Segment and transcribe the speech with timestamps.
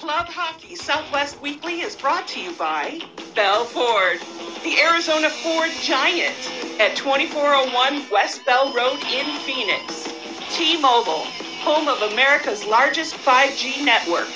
[0.00, 3.02] Club Hockey Southwest Weekly is brought to you by
[3.34, 4.18] Bell Ford,
[4.64, 6.40] the Arizona Ford Giant
[6.80, 10.08] at 2401 West Bell Road in Phoenix.
[10.56, 11.28] T-Mobile,
[11.60, 14.28] home of America's largest 5G network.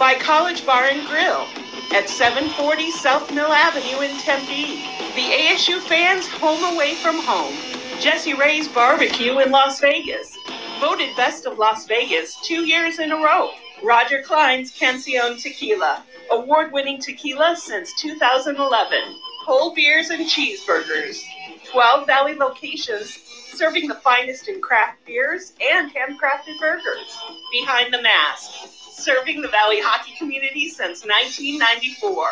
[0.00, 1.46] By College Bar and Grill
[1.94, 4.82] at 740 South Mill Avenue in Tempe.
[5.14, 7.54] The ASU fans home away from home.
[8.00, 10.36] Jessie Rae's Barbecue in Las Vegas.
[10.80, 13.52] Voted Best of Las Vegas two years in a row.
[13.82, 18.98] Roger Clyne's Cancion Tequila, award winning tequila since 2011.
[19.44, 21.22] Whole beers and cheeseburgers.
[21.70, 23.18] 12 Valley locations
[23.54, 27.16] serving the finest in craft beers and handcrafted burgers.
[27.52, 28.50] Behind the Mask,
[28.90, 32.26] serving the Valley hockey community since 1994.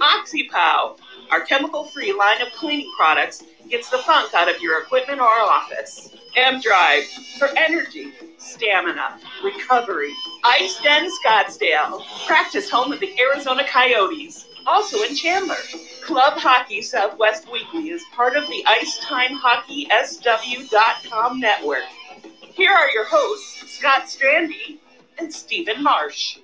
[0.00, 0.98] OxyPow,
[1.30, 5.28] our chemical free line of cleaning products, gets the funk out of your equipment or
[5.28, 6.10] office.
[6.38, 7.04] M Drive,
[7.36, 10.12] for energy, stamina, recovery.
[10.44, 15.56] Ice Den Scottsdale, practice home of the Arizona Coyotes, also in Chandler.
[16.04, 21.82] Club Hockey Southwest Weekly is part of the IcetimeHockeySW.com network.
[22.54, 24.78] Here are your hosts, Scott Strandy
[25.18, 26.38] and Stephen Marsh.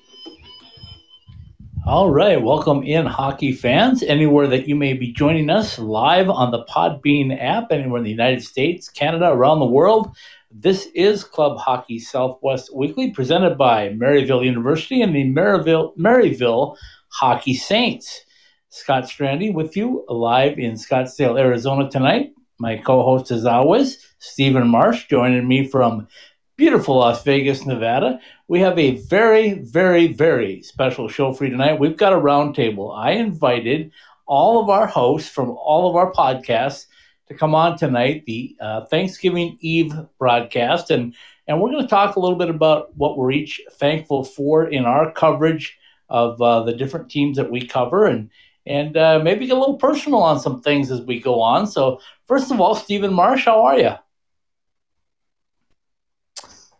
[1.87, 6.51] All right, welcome in, hockey fans, anywhere that you may be joining us live on
[6.51, 10.17] the Podbean app, anywhere in the United States, Canada, around the world.
[10.51, 16.75] This is Club Hockey Southwest Weekly, presented by Maryville University and the Maryville, Maryville
[17.09, 18.23] Hockey Saints.
[18.71, 22.31] Scott Strandy with you live in Scottsdale, Arizona tonight.
[22.59, 26.09] My co host, as always, Stephen Marsh, joining me from
[26.57, 28.21] beautiful Las Vegas, Nevada.
[28.47, 31.81] We have a very, very, very special show for you tonight.
[31.81, 32.97] We've got a roundtable.
[32.97, 33.91] I invited
[34.27, 36.87] all of our hosts from all of our podcasts
[37.29, 41.15] to come on tonight, the uh, Thanksgiving Eve broadcast, and
[41.47, 44.87] and we're going to talk a little bit about what we're each thankful for in
[44.87, 45.77] our coverage
[46.09, 48.31] of uh, the different teams that we cover, and
[48.67, 51.67] and uh, maybe get a little personal on some things as we go on.
[51.67, 53.95] So, first of all, Stephen Marsh, how are you?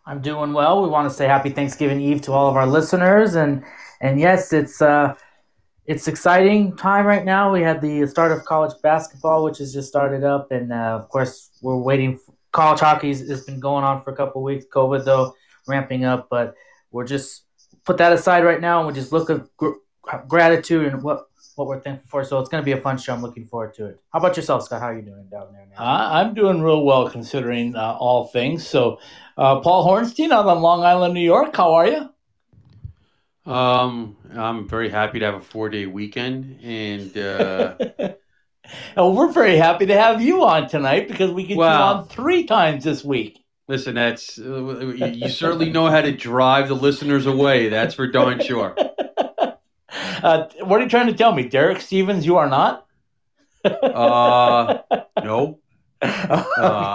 [0.07, 0.83] I'm doing well.
[0.83, 3.63] We want to say happy Thanksgiving Eve to all of our listeners, and
[4.01, 5.15] and yes, it's uh,
[5.85, 7.51] it's exciting time right now.
[7.51, 11.09] We had the start of college basketball, which has just started up, and uh, of
[11.09, 12.17] course, we're waiting.
[12.17, 14.65] For, college hockey has been going on for a couple weeks.
[14.73, 15.33] COVID though
[15.67, 16.55] ramping up, but
[16.91, 17.43] we're just
[17.83, 19.81] put that aside right now, and we just look at gr-
[20.27, 22.23] gratitude and what what we're thankful for.
[22.23, 23.13] So it's going to be a fun show.
[23.13, 23.99] I'm looking forward to it.
[24.11, 24.81] How about yourself, Scott?
[24.81, 25.65] How are you doing down there?
[25.71, 25.83] Now?
[25.83, 28.65] Uh, I'm doing real well considering uh, all things.
[28.67, 28.99] So,
[29.37, 31.55] uh, Paul Hornstein out on Long Island, New York.
[31.55, 32.09] How are you?
[33.51, 38.15] Um, I'm very happy to have a four day weekend, and uh, and
[39.15, 41.77] we're very happy to have you on tonight because we get Wow.
[41.93, 43.39] you on three times this week.
[43.67, 44.43] listen, that's uh,
[44.95, 47.69] you, you certainly know how to drive the listeners away.
[47.69, 48.75] That's for darn sure.
[50.23, 52.25] Uh, what are you trying to tell me, Derek Stevens?
[52.25, 52.85] You are not.
[53.63, 54.79] Uh,
[55.23, 55.59] no,
[56.01, 56.45] uh,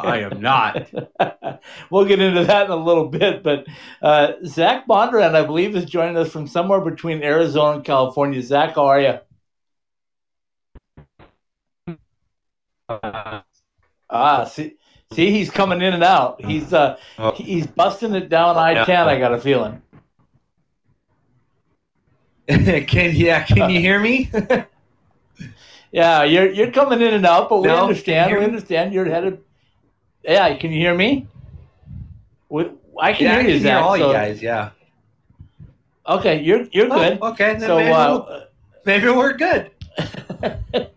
[0.04, 0.88] I am not.
[1.90, 3.66] we'll get into that in a little bit, but
[4.02, 8.40] uh, Zach Bondurant, I believe, is joining us from somewhere between Arizona and California.
[8.42, 9.18] Zach, how are you?
[14.08, 14.74] Ah, see,
[15.12, 16.44] see, he's coming in and out.
[16.44, 17.32] He's uh, Oh.
[17.32, 19.08] he's busting it down I ten.
[19.08, 19.82] I got a feeling.
[22.86, 24.30] can yeah, can you hear me?
[25.92, 28.32] Yeah, you're you're coming in and out, but we No, understand.
[28.32, 28.94] We understand.
[28.94, 29.42] You're headed.
[30.22, 31.26] Yeah, can you hear me?
[32.48, 33.72] We, I can yeah, hear I you, can Zach.
[33.72, 34.40] hear all so- you guys.
[34.42, 34.70] Yeah.
[36.06, 37.18] Okay, you're you're good.
[37.20, 38.40] Oh, okay, then so maybe, we'll, uh,
[38.84, 39.70] maybe we're good.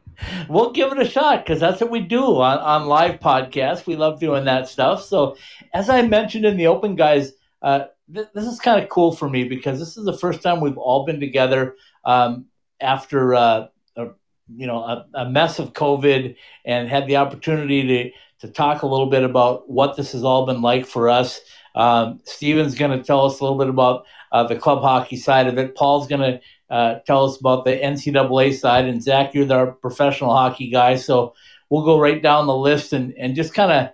[0.50, 3.86] we'll give it a shot because that's what we do on, on live podcasts.
[3.86, 5.04] We love doing that stuff.
[5.04, 5.38] So,
[5.74, 9.30] as I mentioned in the open, guys, uh, th- this is kind of cool for
[9.30, 11.76] me because this is the first time we've all been together
[12.06, 12.46] um,
[12.82, 14.08] after uh, a,
[14.56, 16.36] you know a, a mess of COVID
[16.66, 18.12] and had the opportunity to
[18.48, 21.40] to talk a little bit about what this has all been like for us.
[21.76, 25.48] Um, Steven's going to tell us a little bit about uh, the club hockey side
[25.48, 25.76] of it.
[25.76, 28.86] Paul's going to uh, tell us about the NCAA side.
[28.86, 31.34] And Zach, you're our professional hockey guy, so
[31.70, 33.94] we'll go right down the list and, and just kind of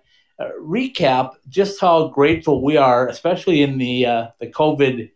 [0.61, 5.11] recap just how grateful we are, especially in the uh, the COVID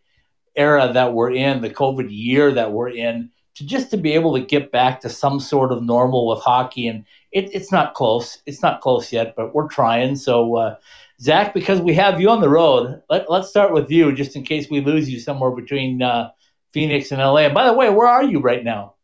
[0.56, 4.34] era that we're in, the COVID year that we're in, to just to be able
[4.34, 6.86] to get back to some sort of normal with hockey.
[6.86, 8.38] And it, it's not close.
[8.46, 10.16] It's not close yet, but we're trying.
[10.16, 10.56] So.
[10.56, 10.76] Uh,
[11.20, 14.42] Zach, because we have you on the road, let, let's start with you, just in
[14.42, 16.30] case we lose you somewhere between uh,
[16.72, 17.42] Phoenix and LA.
[17.42, 18.94] And by the way, where are you right now?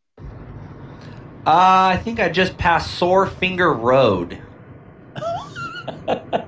[1.46, 4.42] Uh, I think I just passed Sore Finger Road.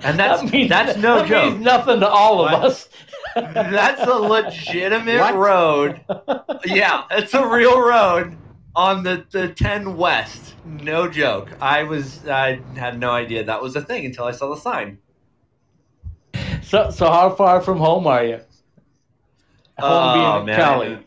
[0.02, 1.52] And that's That means- that's no that joke.
[1.52, 2.64] means nothing to all of What?
[2.64, 2.88] us.
[3.34, 5.34] That's a legitimate What?
[5.36, 6.00] road.
[6.66, 8.36] Yeah, it's a real road
[8.76, 10.54] on the, the 10 West.
[10.66, 11.48] No joke.
[11.60, 14.98] I was I had no idea that was a thing until I saw the sign.
[16.62, 18.40] So, so how far from home are you?
[19.78, 20.98] Home being oh, in Cali.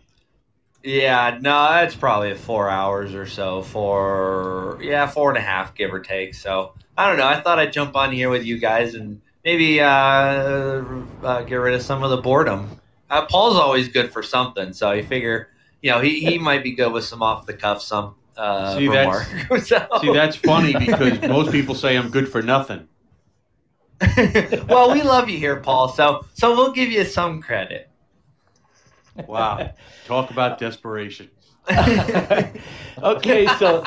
[0.84, 3.62] Yeah, no, it's probably four hours or so.
[3.62, 6.34] For yeah, four and a half, give or take.
[6.36, 7.27] So I don't know.
[7.27, 11.74] I thought I'd jump on here with you guys and maybe uh, uh, get rid
[11.75, 12.80] of some of the boredom.
[13.09, 15.50] Uh, Paul's always good for something, so you figure,
[15.81, 18.88] you know, he, he might be good with some off the cuff some uh, See,
[18.88, 19.27] that's-
[19.68, 22.88] So- See, that's funny because most people say I'm good for nothing.
[24.68, 25.88] well, we love you here, Paul.
[25.88, 27.89] So so we'll give you some credit.
[29.25, 29.71] Wow.
[30.06, 31.30] Talk about desperation.
[33.03, 33.83] okay, so,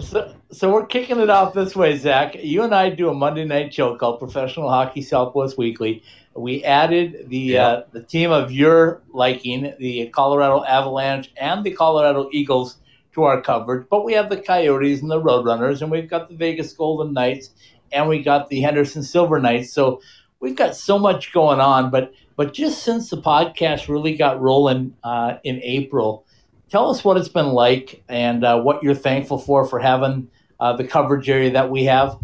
[0.00, 2.34] so so we're kicking it off this way, Zach.
[2.42, 6.02] You and I do a Monday night show called Professional Hockey Southwest Weekly.
[6.34, 7.66] We added the Yeah.
[7.66, 12.76] uh, the team of your liking, the Colorado Avalanche and the Colorado Eagles,
[13.14, 13.86] to our coverage.
[13.90, 17.50] But we have the Coyotes and the Roadrunners, and we've got the Vegas Golden Knights,
[17.90, 19.72] and we got the Henderson Silver Knights.
[19.72, 20.00] So
[20.38, 21.90] we've got so much going on.
[21.90, 26.24] But but just since the podcast really got rolling uh, in April
[26.70, 30.74] tell us what it's been like and uh, what you're thankful for for having uh,
[30.74, 32.18] the coverage area that we have.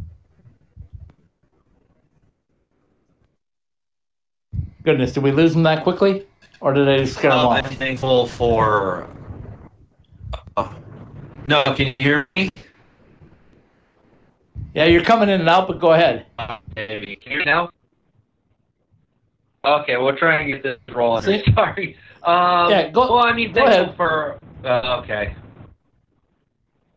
[4.83, 6.27] Goodness, did we lose them that quickly,
[6.61, 9.09] or did I just get them Um, I'm thankful for.
[10.57, 10.73] uh,
[11.49, 12.49] no, can you hear me?
[14.75, 16.27] Yeah, you're coming in and out, but go ahead.
[16.77, 17.17] Maybe.
[17.17, 17.71] Can you hear me now?
[19.65, 21.43] Okay, we'll try and get this rolling.
[21.55, 21.97] Sorry.
[22.27, 24.39] Um, Yeah, go- well, I mean, thankful for.
[24.65, 25.35] Uh, okay.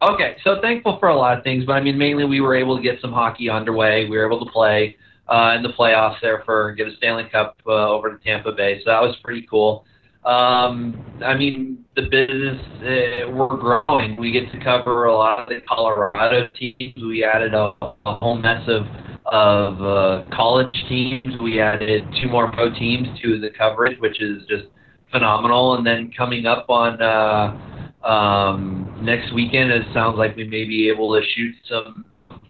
[0.01, 2.77] Okay, so thankful for a lot of things, but I mean, mainly we were able
[2.77, 4.05] to get some hockey underway.
[4.09, 4.95] We were able to play
[5.27, 8.79] uh, in the playoffs there for get a Stanley Cup uh, over to Tampa Bay,
[8.79, 9.85] so that was pretty cool.
[10.25, 14.15] Um, I mean, the business uh, we're growing.
[14.17, 16.95] We get to cover a lot of the Colorado teams.
[16.97, 18.83] We added a, a whole mess of
[19.25, 21.39] of uh, college teams.
[21.41, 24.65] We added two more pro teams to the coverage, which is just
[25.11, 25.75] phenomenal.
[25.75, 30.89] And then coming up on uh, um, next weekend, it sounds like we may be
[30.89, 32.05] able to shoot some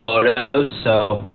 [0.07, 0.71] photos.
[0.83, 1.31] So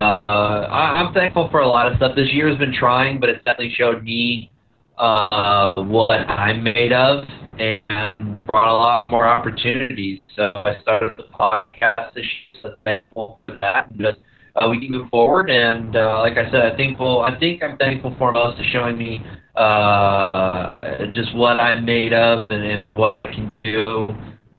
[0.00, 2.16] uh, I, I'm thankful for a lot of stuff.
[2.16, 4.50] This year has been trying, but it's definitely showed me
[4.98, 7.24] uh, what I'm made of
[7.58, 10.20] and brought a lot more opportunities.
[10.36, 13.90] So I started the podcast this year, so thankful for that.
[13.90, 14.18] And just
[14.56, 15.50] uh, we can move forward.
[15.50, 18.98] And uh, like I said, I think I think I'm thankful for most of showing
[18.98, 19.24] me
[19.56, 20.74] uh,
[21.14, 24.08] just what I'm made of and, and what I can do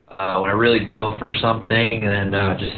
[0.08, 2.76] uh, when I really go for something, and then uh, just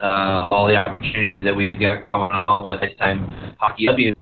[0.00, 4.14] uh, all the opportunities that we've got going on with Ice Time Hockey W.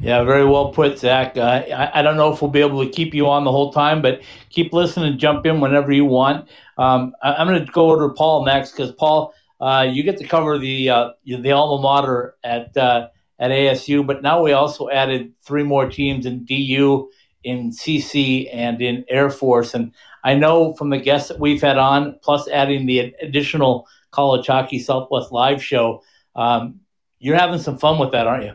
[0.00, 1.36] Yeah, very well put, Zach.
[1.36, 3.72] Uh, I, I don't know if we'll be able to keep you on the whole
[3.72, 4.20] time, but
[4.50, 6.48] keep listening and jump in whenever you want.
[6.76, 10.18] Um, I, I'm going to go over to Paul next because Paul, uh, you get
[10.18, 13.08] to cover the uh, the alma mater at uh,
[13.42, 17.10] at ASU, but now we also added three more teams in DU,
[17.42, 19.74] in CC, and in Air Force.
[19.74, 19.90] And
[20.22, 24.78] I know from the guests that we've had on, plus adding the additional College Hockey
[24.78, 26.04] Southwest live show,
[26.36, 26.78] um,
[27.18, 28.54] you're having some fun with that, aren't you?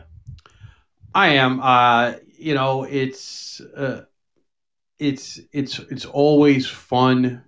[1.14, 1.60] I am.
[1.60, 4.04] Uh, you know, it's uh,
[4.98, 7.44] it's it's it's always fun.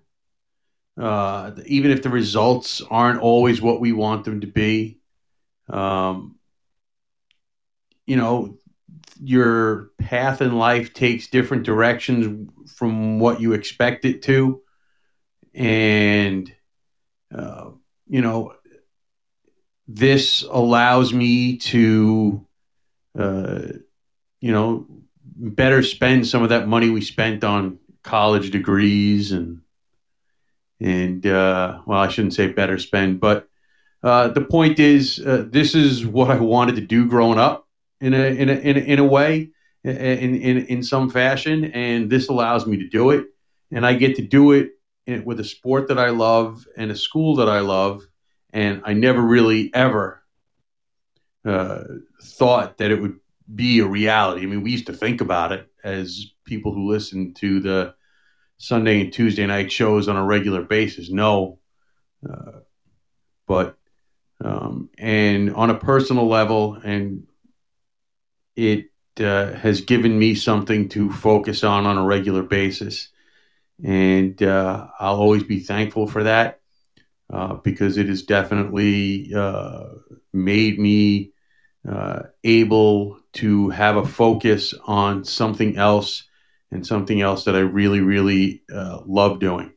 [1.00, 4.98] Uh, even if the results aren't always what we want them to be,
[5.70, 6.36] um,
[8.10, 8.58] you know,
[9.22, 14.60] your path in life takes different directions from what you expect it to,
[15.54, 16.52] and
[17.32, 17.70] uh,
[18.08, 18.52] you know,
[19.86, 22.44] this allows me to
[23.16, 23.60] uh,
[24.40, 24.86] you know,
[25.22, 29.60] better spend some of that money we spent on college degrees and
[30.80, 33.48] and uh, well, I shouldn't say better spend, but
[34.02, 37.68] uh, the point is, uh, this is what I wanted to do growing up
[38.00, 39.50] in a in a in a, in a way,
[39.84, 43.26] in, in in some fashion, and this allows me to do it,
[43.70, 44.72] and I get to do it
[45.06, 48.02] in, with a sport that I love and a school that I love,
[48.52, 50.22] and I never really ever
[51.44, 51.84] uh,
[52.22, 53.18] thought that it would
[53.52, 54.42] be a reality.
[54.42, 57.94] I mean, we used to think about it as people who listen to the
[58.58, 61.58] Sunday and Tuesday night shows on a regular basis know.
[62.28, 62.60] Uh,
[63.46, 63.76] but,
[64.44, 67.26] um, and on a personal level, and
[68.60, 68.90] it
[69.20, 73.08] uh, has given me something to focus on on a regular basis.
[73.82, 76.60] And uh, I'll always be thankful for that
[77.32, 79.84] uh, because it has definitely uh,
[80.32, 81.32] made me
[81.88, 86.28] uh, able to have a focus on something else
[86.70, 89.72] and something else that I really, really uh, love doing.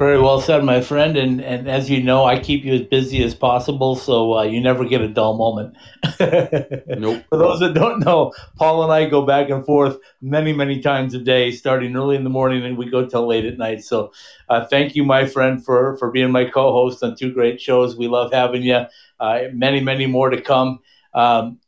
[0.00, 1.14] Very well said, my friend.
[1.18, 4.58] And and as you know, I keep you as busy as possible, so uh, you
[4.58, 5.76] never get a dull moment.
[6.18, 7.22] nope.
[7.28, 11.12] For those that don't know, Paul and I go back and forth many, many times
[11.12, 13.84] a day, starting early in the morning and we go till late at night.
[13.84, 14.14] So,
[14.48, 17.94] uh, thank you, my friend, for for being my co-host on two great shows.
[17.94, 18.86] We love having you.
[19.20, 20.78] Uh, many, many more to come.
[21.12, 21.58] Um,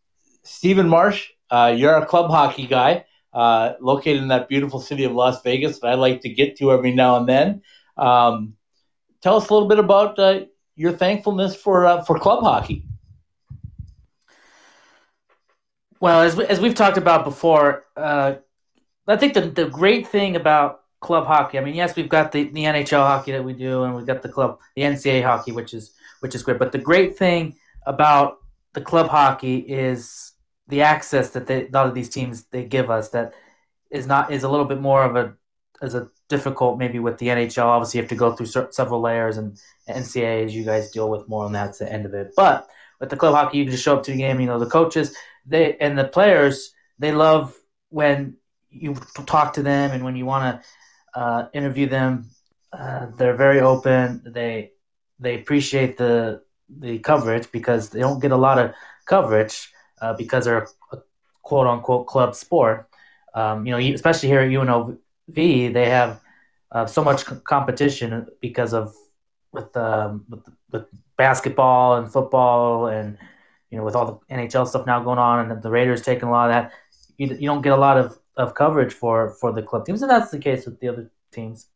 [0.43, 3.05] Stephen Marsh, uh, you're a club hockey guy.
[3.35, 6.73] Uh, located in that beautiful city of Las Vegas that I like to get to
[6.73, 7.63] every now and then.
[8.03, 8.57] Um,
[9.23, 10.41] tell us a little bit about uh,
[10.75, 12.85] your thankfulness for uh, for club hockey.
[16.01, 18.35] Well, as, we, as we've talked about before, uh,
[19.07, 22.43] I think the, the great thing about club hockey, I mean, yes, we've got the,
[22.43, 25.73] the NHL hockey that we do, and we've got the club, the NCAA hockey, which
[25.73, 26.59] is which is great.
[26.59, 27.55] But the great thing
[27.87, 28.39] about
[28.73, 30.33] the club hockey is
[30.67, 33.35] the access that they, a lot of these teams they give us that
[33.93, 35.35] is not is a little bit more of a
[35.81, 37.67] as a difficult maybe with the NHL.
[37.67, 41.29] Obviously, you have to go through several layers, and NCAA, as you guys deal with
[41.29, 42.33] more on that's the end of it.
[42.35, 44.41] But with the club hockey, you can just show up to the game.
[44.41, 45.15] You know, the coaches
[45.47, 47.55] they and the players they love
[47.91, 48.37] when
[48.71, 48.95] you
[49.27, 50.63] talk to them and when you want
[51.15, 52.31] to uh, interview them.
[52.73, 54.23] Uh, they're very open.
[54.25, 54.73] They
[55.21, 58.73] they appreciate the the coverage because they don't get a lot of
[59.05, 59.71] coverage
[60.01, 60.99] uh, because they're a
[61.43, 62.89] quote unquote club sport.
[63.35, 64.51] Um, you know, especially here at
[65.31, 66.21] UNLV, they have
[66.71, 68.95] uh, so much competition because of
[69.53, 70.85] with, um, with with
[71.17, 73.19] basketball and football and
[73.71, 76.31] you know with all the NHL stuff now going on and the Raiders taking a
[76.31, 76.73] lot of that.
[77.19, 80.11] You, you don't get a lot of, of coverage for for the club teams, and
[80.11, 81.69] that's the case with the other teams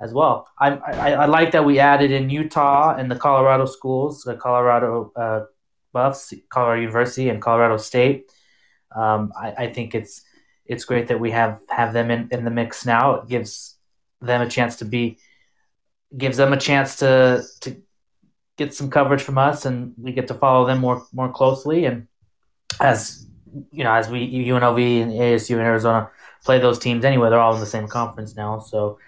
[0.00, 0.48] as well.
[0.58, 5.12] I, I, I like that we added in Utah and the Colorado schools, the Colorado
[5.16, 5.44] uh,
[5.92, 8.30] Buffs, Colorado University, and Colorado State.
[8.94, 10.22] Um, I, I think it's
[10.66, 13.16] it's great that we have have them in, in the mix now.
[13.16, 13.76] It gives
[14.20, 15.18] them a chance to be
[16.16, 17.76] gives them a chance to to
[18.56, 21.84] get some coverage from us, and we get to follow them more more closely.
[21.84, 22.06] And
[22.80, 23.26] as
[23.70, 26.10] you know, as we UNLV and ASU and Arizona
[26.44, 28.58] play those teams anyway, they're all in the same conference now.
[28.60, 28.98] So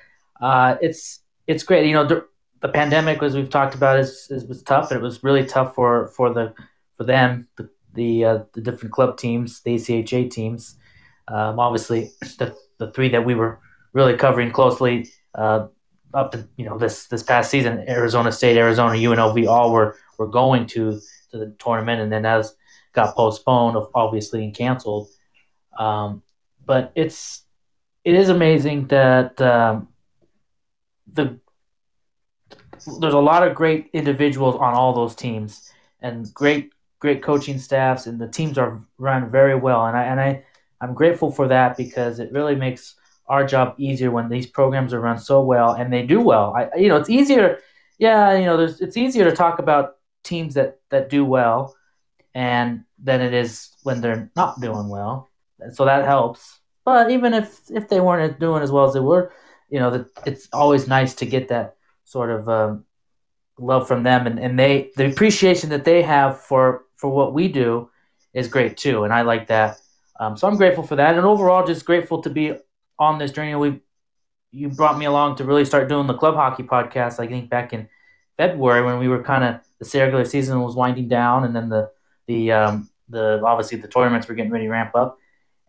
[0.41, 1.87] uh, it's it's great.
[1.87, 2.27] You know, the,
[2.61, 4.93] the pandemic, as we've talked about, is, is was tough.
[4.93, 6.55] It was really tough for for the
[6.97, 10.77] for them, the the, uh, the different club teams, the ACHA teams.
[11.29, 13.61] Um, obviously, the the three that we were
[13.93, 15.69] really covering closely uh,
[16.13, 20.29] up to you know this this past season, Arizona State, Arizona, UNLV, all were were
[20.29, 21.01] going to
[21.31, 22.55] to the tournament, and then as
[22.93, 25.09] got postponed, obviously, and canceled.
[25.79, 26.23] Um,
[26.65, 27.45] but it's
[28.05, 29.89] it is amazing that um,
[31.13, 31.39] the
[33.01, 38.07] there's a lot of great individuals on all those teams and great great coaching staffs
[38.07, 40.45] and the teams are run very well and I and I
[40.81, 45.01] I'm grateful for that because it really makes our job easier when these programs are
[45.01, 46.55] run so well and they do well.
[46.55, 47.61] I you know it's easier
[47.99, 51.77] yeah, you know there's it's easier to talk about teams that that do well
[52.35, 55.31] and than it is when they're not doing well.
[55.73, 56.61] So that helps.
[56.85, 59.33] But even if if they weren't doing as well as they were,
[59.71, 62.85] you know, that it's always nice to get that sort of um,
[63.59, 67.49] love from them, and, and they the appreciation that they have for for what we
[67.49, 67.89] do
[68.35, 69.81] is great too, and I like that.
[70.19, 72.55] Um, so I'm grateful for that, and overall, just grateful to be
[72.99, 73.55] on this journey.
[73.55, 73.81] We
[74.53, 77.19] you brought me along to really start doing the club hockey podcast.
[77.19, 77.89] I think back in
[78.37, 81.91] February when we were kind of the regular season was winding down, and then the
[82.27, 85.19] the um, the obviously the tournaments were getting ready to ramp up,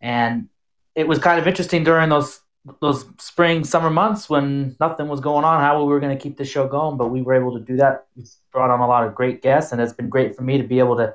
[0.02, 0.50] and
[0.94, 2.40] it was kind of interesting during those
[2.82, 6.36] those spring summer months when nothing was going on how we were going to keep
[6.36, 9.06] the show going but we were able to do that we brought on a lot
[9.06, 11.14] of great guests and it's been great for me to be able to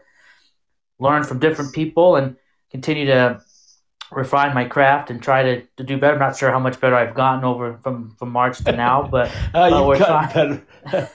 [1.01, 2.37] learn from different people and
[2.71, 3.41] continue to
[4.11, 6.15] refine my craft and try to, to do better.
[6.15, 9.31] I'm not sure how much better I've gotten over from, from March to now, but
[9.55, 11.11] uh, you've uh, gotten better.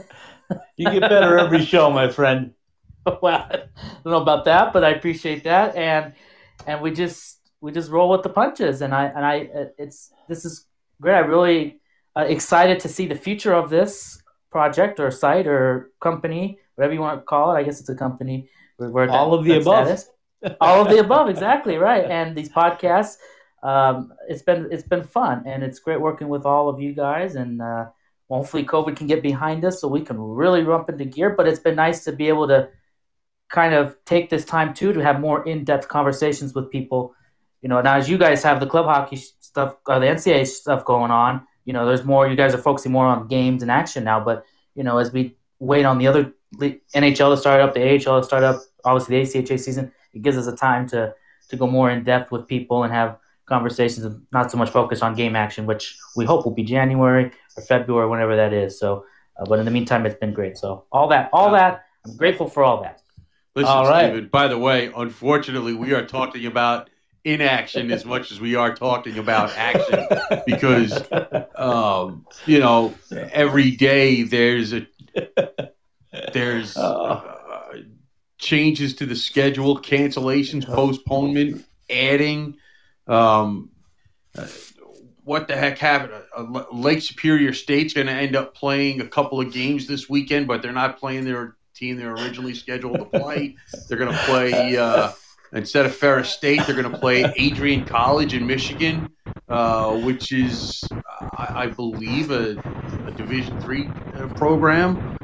[0.77, 2.53] you get better every show, my friend.
[3.21, 3.57] well, I
[4.03, 6.13] don't know about that, but I appreciate that, and
[6.65, 10.43] and we just we just roll with the punches, and I and I it's this
[10.43, 10.65] is
[10.99, 11.15] great.
[11.15, 11.81] I'm really
[12.15, 14.21] uh, excited to see the future of this
[14.51, 17.59] project or site or company, whatever you want to call it.
[17.59, 18.49] I guess it's a company.
[18.77, 20.03] Where all that, of the above.
[20.61, 22.05] All of the above, exactly right.
[22.05, 23.17] And these podcasts,
[23.63, 27.35] um, it's been it's been fun, and it's great working with all of you guys.
[27.35, 27.85] And uh,
[28.29, 31.31] hopefully, COVID can get behind us so we can really rump into gear.
[31.31, 32.69] But it's been nice to be able to
[33.49, 37.15] kind of take this time too to have more in-depth conversations with people.
[37.61, 40.85] You know, now as you guys have the club hockey stuff, or the NCAA stuff
[40.85, 42.27] going on, you know, there's more.
[42.27, 45.37] You guys are focusing more on games and action now, but you know, as we
[45.59, 49.41] wait on the other NHL to start up, the AHL to start up, obviously the
[49.43, 49.91] ACHA season.
[50.15, 51.13] It gives us a time to
[51.49, 55.01] to go more in depth with people and have conversations and not so much focus
[55.01, 58.79] on game action, which we hope will be January or February, whenever that is.
[58.79, 59.05] So,
[59.39, 60.57] uh, but in the meantime, it's been great.
[60.57, 63.01] So all that, all that, I'm grateful for all that.
[63.55, 64.09] Listen, All right.
[64.09, 66.89] Steven, by the way, unfortunately, we are talking about
[67.23, 70.07] inaction as much as we are talking about action
[70.45, 71.01] because,
[71.55, 74.87] um, you know, every day there's a
[76.33, 77.34] there's uh,
[78.45, 82.55] changes to the schedule, cancellations, postponement, adding.
[83.07, 83.71] Um,
[84.37, 84.47] uh,
[85.23, 86.13] what the heck happened?
[86.35, 90.47] Uh, Lake Superior State's going to end up playing a couple of games this weekend,
[90.47, 93.55] but they're not playing their team they're originally scheduled to play.
[93.89, 95.11] They're going to play uh,
[95.51, 96.61] instead of Ferris State.
[96.65, 99.09] They're going to play Adrian College in Michigan,
[99.49, 100.83] uh, which is,
[101.37, 102.51] I, I believe, a,
[103.07, 105.17] a Division three uh, program.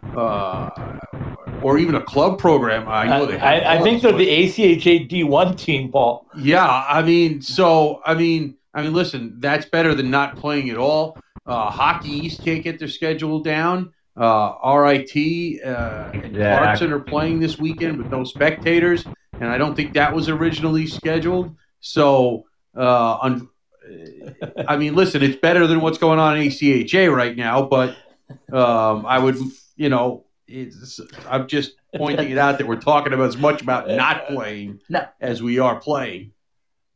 [1.64, 2.88] Or even a club program.
[2.88, 3.38] I know they.
[3.38, 4.30] have I, I think they're clubs, the
[4.76, 6.28] ACHA D1 team, Paul.
[6.38, 10.78] yeah, I mean, so I mean, I mean, listen, that's better than not playing at
[10.78, 11.18] all.
[11.46, 13.94] Uh, Hockey East can't get their schedule down.
[14.16, 15.16] Uh, RIT
[15.66, 16.58] uh, and Yeah.
[16.58, 20.86] Clarkson are playing this weekend with no spectators, and I don't think that was originally
[20.88, 21.56] scheduled.
[21.80, 22.46] So,
[22.78, 23.50] uh, un-
[24.68, 27.96] I mean, listen, it's better than what's going on in ACHA right now, but
[28.54, 29.38] um, I would,
[29.76, 33.88] you know, it's, I'm just pointing it out that we're talking about as much about
[33.90, 35.06] not playing No.
[35.20, 36.32] as we are playing.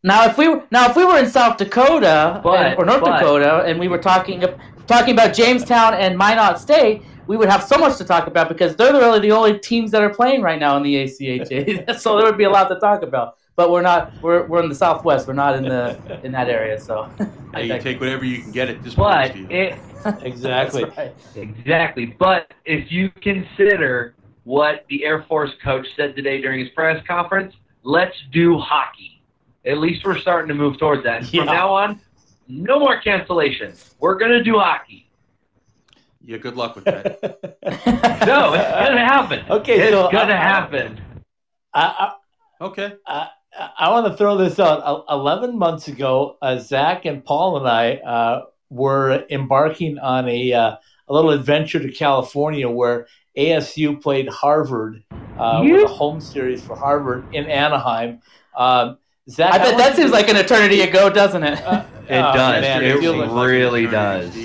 [0.04, 3.02] Now, if we were now if we were in South Dakota But- and- or North
[3.02, 4.44] but- Dakota, and we were talking
[4.88, 8.76] talking about Jamestown and Minot State, we would have so much to talk about because
[8.76, 11.98] they're really the only teams that are playing right now in the ACHA.
[12.00, 13.38] so there would be a lot to talk about.
[13.56, 14.12] But we're not.
[14.22, 15.28] We're, we're in the Southwest.
[15.28, 16.80] We're not in the in that area.
[16.80, 17.10] So
[17.54, 19.52] Hey, you take whatever you can get at this point, But Steve.
[19.52, 19.80] it,
[20.24, 20.84] Exactly.
[20.84, 21.14] Right.
[21.36, 22.06] exactly.
[22.20, 24.14] But if you consider
[24.44, 29.24] what the Air Force coach said today during his press conference, let's do hockey.
[29.66, 31.22] At least we're starting to move towards that.
[31.22, 32.00] And From now on,
[32.48, 33.96] no more cancellations.
[34.00, 35.10] We're gonna do hockey.
[36.24, 37.20] yeah, good luck with that.
[37.64, 39.44] No, it's gonna happen.
[39.50, 41.02] Okay, it's so gonna I- happen.
[41.74, 42.12] I,
[42.62, 42.94] Okay.
[43.08, 45.06] I, I want to throw this out.
[45.10, 50.76] Eleven months ago, uh, Zach and Paul and I uh, were embarking on a uh,
[51.08, 55.04] a little adventure to California where ASU played Harvard
[55.38, 58.22] uh, with a home series for Harvard in Anaheim.
[58.56, 58.98] Um,
[59.30, 61.62] Zach, I bet that seems like an eternity ago, doesn't it?
[61.66, 62.62] Uh, It oh, does.
[62.62, 64.38] man, It feels was like- really does.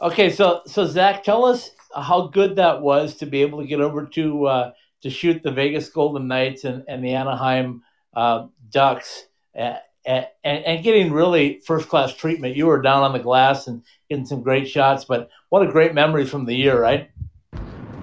[0.00, 3.80] Okay, so so Zach, tell us how good that was to be able to get
[3.80, 7.82] over to uh, to shoot the Vegas Golden Knights and, and the Anaheim
[8.14, 9.26] uh, Ducks,
[9.58, 12.56] uh, and, and getting really first class treatment.
[12.56, 15.94] You were down on the glass and getting some great shots, but what a great
[15.94, 17.10] memory from the year, right?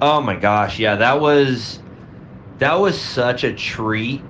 [0.01, 1.79] Oh my gosh, yeah, that was
[2.59, 4.21] that was such a treat.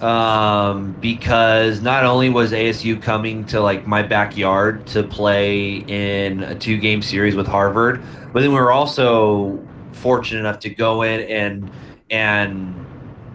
[0.00, 6.54] Um, because not only was ASU coming to like my backyard to play in a
[6.54, 8.02] two game series with Harvard,
[8.34, 9.58] but then we were also
[9.92, 11.70] fortunate enough to go in and
[12.10, 12.74] and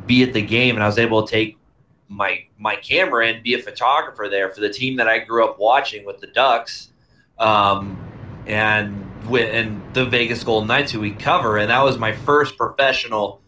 [0.06, 1.58] be at the game and I was able to take
[2.08, 5.60] my my camera and be a photographer there for the team that I grew up
[5.60, 6.92] watching with the Ducks.
[7.40, 7.98] Um,
[8.46, 12.58] and with and the Vegas Golden Knights who we cover, and that was my first
[12.58, 13.42] professional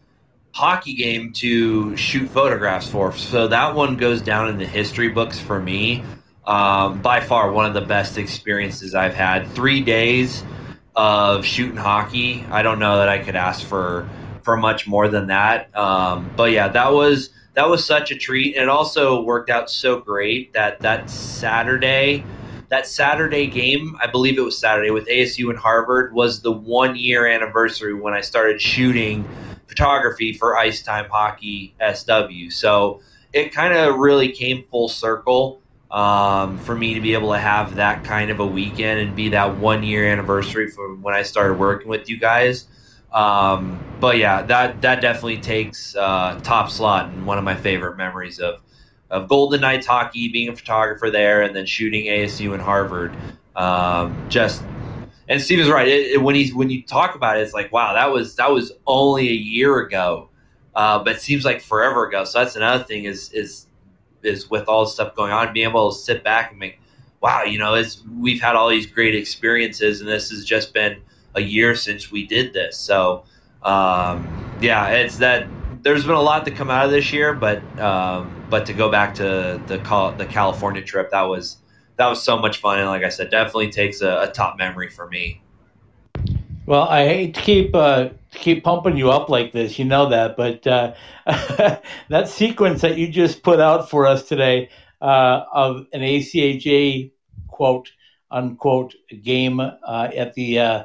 [0.51, 3.11] hockey game to shoot photographs for.
[3.13, 6.03] So that one goes down in the history books for me.
[6.45, 9.49] Um, by far, one of the best experiences I've had.
[9.51, 10.43] Three days
[10.95, 12.45] of shooting hockey.
[12.51, 14.07] I don't know that I could ask for
[14.43, 15.75] for much more than that.
[15.75, 19.69] Um, but yeah, that was that was such a treat, and it also worked out
[19.69, 22.23] so great that that Saturday
[22.69, 26.95] that Saturday game, I believe it was Saturday with ASU and Harvard, was the one
[26.95, 29.23] year anniversary when I started shooting
[29.67, 32.49] photography for Ice Time Hockey SW.
[32.49, 33.01] So
[33.31, 37.75] it kind of really came full circle um, for me to be able to have
[37.75, 41.59] that kind of a weekend and be that one year anniversary from when I started
[41.59, 42.65] working with you guys.
[43.13, 47.95] Um, but yeah, that that definitely takes uh, top slot and one of my favorite
[47.95, 48.61] memories of
[49.09, 53.15] of Golden Knights hockey, being a photographer there, and then shooting ASU and Harvard.
[53.55, 54.63] Um, just
[55.29, 55.87] and Steve is right.
[55.87, 58.51] It, it, when he's when you talk about it, it's like wow, that was that
[58.51, 60.29] was only a year ago,
[60.75, 62.23] uh, but it seems like forever ago.
[62.23, 63.67] So that's another thing is is
[64.23, 66.79] is with all the stuff going on, being able to sit back and make
[67.21, 71.01] wow, you know, it's we've had all these great experiences, and this has just been
[71.35, 72.77] a year since we did this.
[72.77, 73.23] So
[73.63, 75.47] um, yeah, it's that
[75.83, 78.89] there's been a lot to come out of this year, but um, but to go
[78.89, 79.77] back to the
[80.17, 81.57] the California trip, that was
[81.97, 84.89] that was so much fun, and like I said, definitely takes a, a top memory
[84.89, 85.41] for me.
[86.65, 89.77] Well, I hate to keep uh, keep pumping you up like this.
[89.77, 90.93] You know that, but uh,
[92.09, 94.69] that sequence that you just put out for us today
[95.01, 97.11] uh, of an ACHA
[97.47, 97.91] quote
[98.31, 100.83] unquote game uh, at the uh,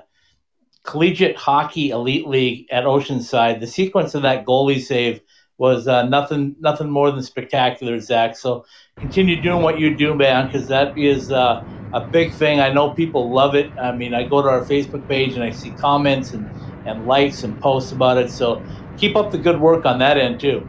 [0.88, 3.60] Collegiate Hockey Elite League at Oceanside.
[3.60, 5.20] The sequence of that goalie save
[5.58, 8.34] was uh, nothing nothing more than spectacular, Zach.
[8.34, 8.64] So
[8.96, 12.60] continue doing what you do, man, because that is uh, a big thing.
[12.60, 13.70] I know people love it.
[13.72, 16.48] I mean, I go to our Facebook page and I see comments and,
[16.86, 18.30] and likes and posts about it.
[18.30, 18.62] So
[18.96, 20.66] keep up the good work on that end too.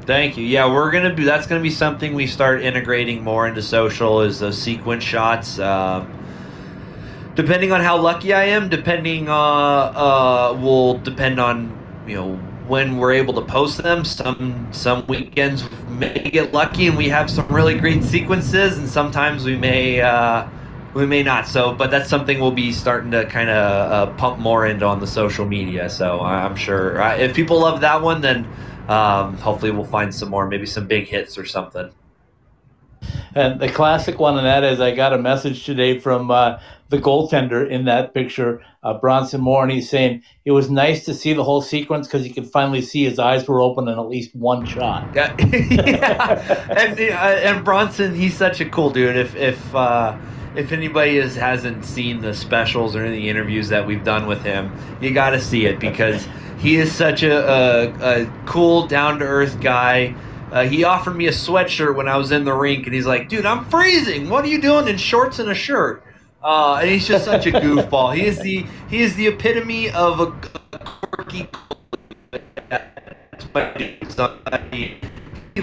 [0.00, 0.44] Thank you.
[0.44, 1.22] Yeah, we're gonna be.
[1.22, 4.22] That's gonna be something we start integrating more into social.
[4.22, 5.60] Is those sequence shots.
[5.60, 6.04] Uh,
[7.34, 12.96] depending on how lucky I am, depending uh, uh, will depend on you know when
[12.96, 14.04] we're able to post them.
[14.04, 19.44] Some some weekends may get lucky and we have some really great sequences, and sometimes
[19.44, 20.48] we may uh,
[20.94, 21.46] we may not.
[21.48, 25.00] So, but that's something we'll be starting to kind of uh, pump more into on
[25.00, 25.88] the social media.
[25.88, 28.46] So I'm sure if people love that one, then
[28.88, 31.90] um, hopefully we'll find some more, maybe some big hits or something.
[33.34, 36.98] And the classic one of that is I got a message today from uh, the
[36.98, 41.32] goaltender in that picture, uh, Bronson Moore, and he's saying it was nice to see
[41.32, 44.34] the whole sequence because you could finally see his eyes were open in at least
[44.34, 45.08] one shot.
[45.14, 46.74] Yeah, yeah.
[46.78, 49.16] and uh, and Bronson, he's such a cool dude.
[49.16, 50.16] If if uh,
[50.54, 54.70] if anybody is, hasn't seen the specials or any interviews that we've done with him,
[55.00, 59.24] you got to see it because he is such a, a, a cool, down to
[59.24, 60.14] earth guy.
[60.52, 63.30] Uh, he offered me a sweatshirt when I was in the rink, and he's like,
[63.30, 64.28] "Dude, I'm freezing.
[64.28, 66.04] What are you doing in shorts and a shirt?"
[66.44, 68.14] Uh, and he's just such a goofball.
[68.14, 70.26] He is the he is the epitome of a,
[71.10, 71.48] quirky.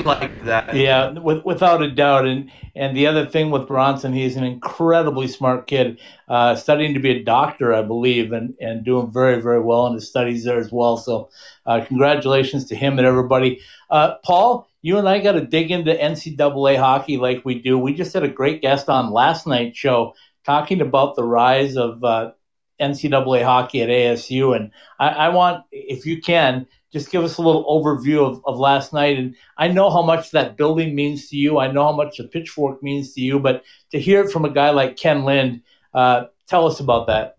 [0.05, 0.75] like that.
[0.75, 2.25] Yeah, with, without a doubt.
[2.25, 5.99] And and the other thing with Bronson, he's an incredibly smart kid,
[6.29, 9.95] uh, studying to be a doctor, I believe, and, and doing very, very well in
[9.95, 10.95] his studies there as well.
[10.95, 11.29] So,
[11.65, 13.59] uh, congratulations to him and everybody.
[13.89, 17.77] Uh, Paul, you and I got to dig into NCAA hockey like we do.
[17.77, 20.13] We just had a great guest on last night's show
[20.45, 22.31] talking about the rise of uh,
[22.79, 24.55] NCAA hockey at ASU.
[24.55, 28.57] And I, I want, if you can, just give us a little overview of, of
[28.57, 29.17] last night.
[29.17, 31.59] And I know how much that building means to you.
[31.59, 33.39] I know how much the pitchfork means to you.
[33.39, 35.61] But to hear it from a guy like Ken Lind,
[35.93, 37.37] uh, tell us about that.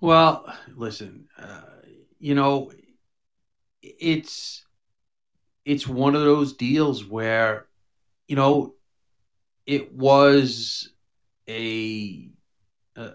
[0.00, 1.62] Well, listen, uh,
[2.18, 2.72] you know,
[3.80, 4.63] it's
[5.64, 7.66] it's one of those deals where,
[8.28, 8.74] you know,
[9.66, 10.90] it was
[11.48, 12.30] a
[12.96, 13.10] uh,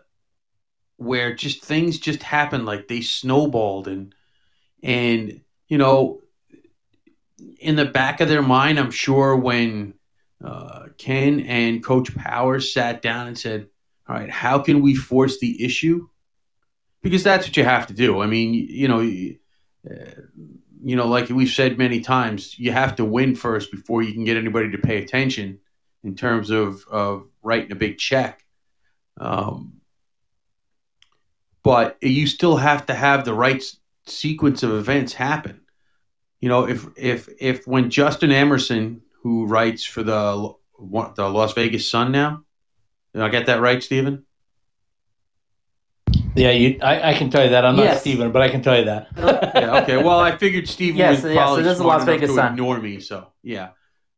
[0.98, 4.14] where just things just happened like they snowballed and
[4.82, 6.22] and you know,
[7.60, 9.94] in the back of their mind, I'm sure when
[10.44, 13.68] uh, Ken and Coach Powers sat down and said,
[14.08, 16.08] "All right, how can we force the issue?"
[17.02, 18.22] Because that's what you have to do.
[18.22, 19.00] I mean, you, know,
[19.90, 20.22] uh,
[20.82, 24.24] you know, like we've said many times, you have to win first before you can
[24.24, 25.60] get anybody to pay attention
[26.04, 28.44] in terms of of writing a big check.
[29.20, 29.82] Um,
[31.64, 33.62] but you still have to have the right
[34.06, 35.62] sequence of events happen.
[36.40, 40.54] You know, if if if when Justin Emerson, who writes for the
[41.16, 42.44] the Las Vegas Sun now,
[43.14, 44.26] I get that right, Stephen?
[46.36, 47.66] Yeah, you, I, I, can tell you that.
[47.66, 48.02] I'm not yes.
[48.02, 49.08] Stephen, but I can tell you that.
[49.18, 49.98] yeah, okay.
[49.98, 52.54] Well, I figured Stephen yes, was probably yes, smart Las Vegas to Sun.
[52.54, 53.00] ignore me.
[53.00, 53.70] So, yeah.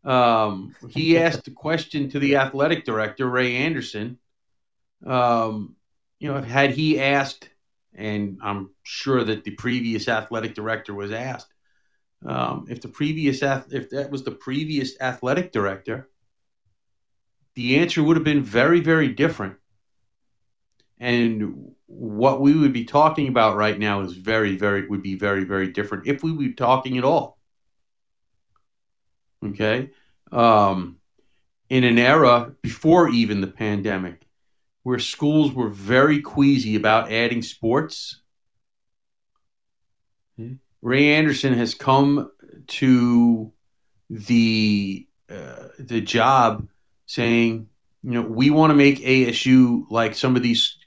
[0.04, 4.20] Um, he asked a question to the athletic director, Ray Anderson.
[5.06, 5.76] Um,
[6.20, 7.50] you know, had he asked
[7.94, 11.54] and I'm sure that the previous athletic director was asked
[12.26, 16.10] um, if the previous if that was the previous athletic director,
[17.56, 19.56] the answer would have been very very different.
[21.02, 25.44] And what we would be talking about right now is very very would be very
[25.44, 27.38] very different if we were talking at all.
[29.44, 29.90] Okay,
[30.32, 30.98] um,
[31.70, 34.28] in an era before even the pandemic
[34.84, 38.22] where schools were very queasy about adding sports.
[40.82, 42.32] Ray Anderson has come
[42.68, 43.52] to
[44.10, 46.68] the uh, the job
[47.06, 47.68] saying,
[48.04, 50.78] you know, we want to make ASU like some of these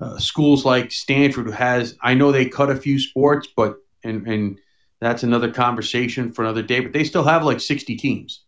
[0.00, 1.96] uh, schools like Stanford, who has.
[2.02, 4.58] I know they cut a few sports, but and and
[5.00, 6.80] that's another conversation for another day.
[6.80, 8.44] But they still have like sixty teams,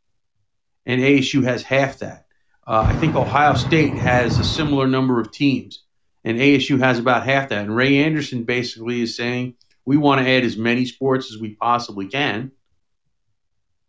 [0.84, 2.26] and ASU has half that.
[2.66, 5.84] Uh, I think Ohio State has a similar number of teams,
[6.24, 7.62] and ASU has about half that.
[7.62, 9.54] And Ray Anderson basically is saying
[9.84, 12.50] we want to add as many sports as we possibly can,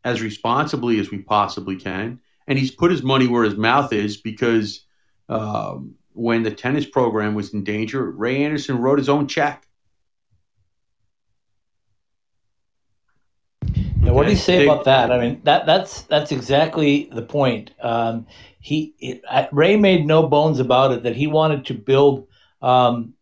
[0.03, 2.19] as responsibly as we possibly can.
[2.47, 4.85] And he's put his money where his mouth is because
[5.27, 9.67] um, when the tennis program was in danger, Ray Anderson wrote his own check.
[13.97, 15.11] Now, what do you say they, about that?
[15.11, 17.71] I mean, that that's that's exactly the point.
[17.81, 18.25] Um,
[18.59, 22.27] he it, Ray made no bones about it that he wanted to build
[22.61, 23.13] um,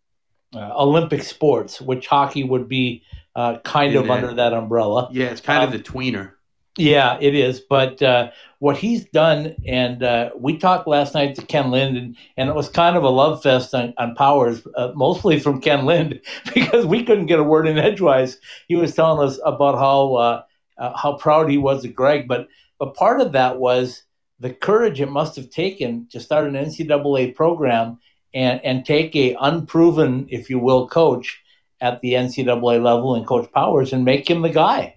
[0.54, 3.04] uh, Olympic sports, which hockey would be
[3.36, 5.10] uh, kind of that, under that umbrella.
[5.12, 6.35] Yeah, it's kind um, of the tweener.
[6.78, 7.62] Yeah, it is.
[7.62, 12.18] But uh, what he's done, and uh, we talked last night to Ken Lind, and,
[12.36, 15.86] and it was kind of a love fest on, on Powers, uh, mostly from Ken
[15.86, 16.20] Lind,
[16.54, 18.38] because we couldn't get a word in edgewise.
[18.68, 20.44] He was telling us about how uh,
[20.78, 24.04] uh, how proud he was of Greg, but but part of that was
[24.40, 28.00] the courage it must have taken to start an NCAA program
[28.34, 31.42] and and take a unproven, if you will, coach
[31.80, 34.96] at the NCAA level and Coach Powers and make him the guy.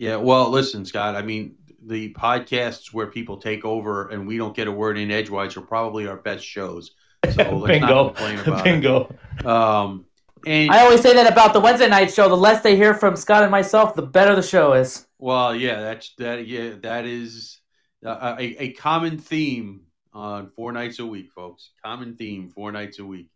[0.00, 1.14] Yeah, well, listen, Scott.
[1.14, 5.10] I mean, the podcasts where people take over and we don't get a word in
[5.10, 6.92] edgewise are probably our best shows.
[7.34, 7.86] So let's Bingo.
[7.86, 9.14] not complain about Bingo.
[9.38, 9.44] it.
[9.44, 10.06] Um,
[10.46, 12.30] and I always say that about the Wednesday night show.
[12.30, 15.06] The less they hear from Scott and myself, the better the show is.
[15.18, 16.46] well, yeah, that's that.
[16.46, 17.60] Yeah, that is
[18.02, 19.82] uh, a, a common theme
[20.14, 21.72] on four nights a week, folks.
[21.84, 23.28] Common theme, four nights a week.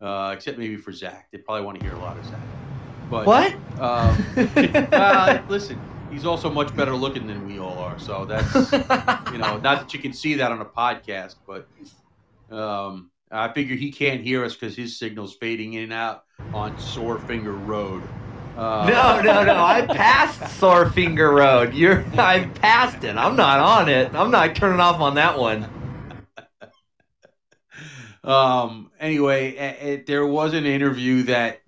[0.00, 2.40] Uh, except maybe for Zach, they probably want to hear a lot of Zach.
[3.10, 3.52] But What?
[3.78, 4.24] Um,
[4.90, 5.78] well, listen,
[6.10, 7.98] he's also much better looking than we all are.
[7.98, 8.54] So that's
[9.32, 11.66] you know, not that you can see that on a podcast, but
[12.54, 16.78] um, I figure he can't hear us because his signal's fading in and out on
[16.78, 18.02] Sore Finger Road.
[18.56, 19.54] Uh, No, no, no.
[19.64, 21.74] I passed Sore Finger Road.
[21.74, 23.16] You're I passed it.
[23.16, 24.12] I'm not on it.
[24.14, 25.68] I'm not turning off on that one.
[28.24, 28.90] Um.
[29.00, 31.60] Anyway, a- there was an interview that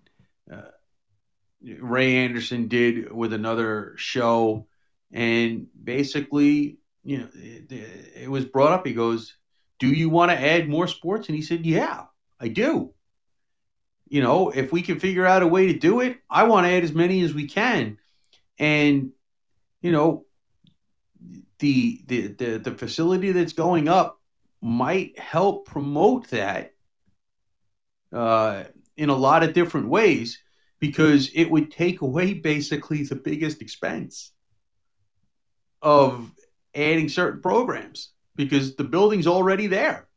[1.62, 4.66] Ray Anderson did with another show,
[5.12, 7.72] and basically, you know, it,
[8.22, 8.86] it was brought up.
[8.86, 9.36] He goes,
[9.78, 12.04] "Do you want to add more sports?" And he said, "Yeah,
[12.38, 12.94] I do."
[14.08, 16.72] You know, if we can figure out a way to do it, I want to
[16.72, 17.98] add as many as we can,
[18.58, 19.10] and
[19.82, 20.24] you know,
[21.58, 24.18] the the the, the facility that's going up
[24.62, 26.72] might help promote that
[28.12, 28.64] uh,
[28.96, 30.38] in a lot of different ways
[30.80, 34.32] because it would take away basically the biggest expense
[35.82, 36.30] of
[36.74, 40.08] adding certain programs because the building's already there.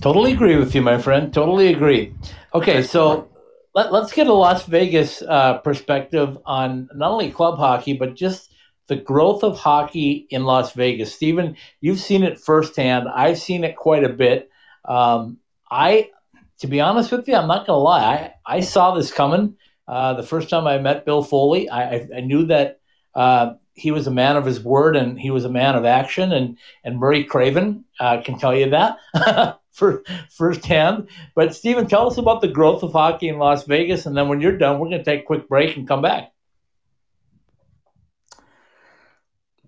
[0.00, 1.32] Totally agree with you, my friend.
[1.32, 2.14] Totally agree.
[2.54, 3.28] Okay, so
[3.74, 8.52] let, us get a Las Vegas uh, perspective on not only club hockey, but just
[8.88, 11.14] the growth of hockey in Las Vegas.
[11.14, 13.08] Stephen, you've seen it firsthand.
[13.08, 14.50] I've seen it quite a bit.
[14.84, 15.38] Um,
[15.70, 16.10] I,
[16.60, 18.32] to be honest with you, I'm not going to lie.
[18.46, 19.56] I, I saw this coming.
[19.86, 22.80] Uh, the first time I met Bill Foley, I, I, knew that
[23.14, 26.32] uh, he was a man of his word and he was a man of action.
[26.32, 28.98] And, and Murray Craven uh, can tell you that
[29.72, 31.08] for, firsthand.
[31.36, 34.06] But Stephen, tell us about the growth of hockey in Las Vegas.
[34.06, 36.32] And then when you're done, we're going to take a quick break and come back.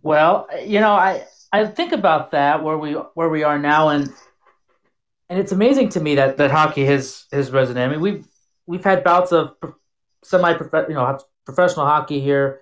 [0.02, 4.12] Well, you know, I I think about that where we where we are now, and
[5.28, 7.86] and it's amazing to me that that hockey has has resonated.
[7.86, 8.26] I mean, we've
[8.66, 9.54] we've had bouts of
[10.22, 12.60] semi you know professional hockey here,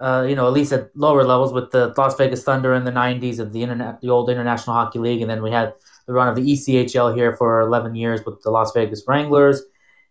[0.00, 2.92] uh, you know, at least at lower levels with the Las Vegas Thunder in the
[2.92, 5.74] '90s of the internet, the old International Hockey League, and then we had
[6.06, 9.62] the run of the ECHL here for 11 years with the Las Vegas Wranglers,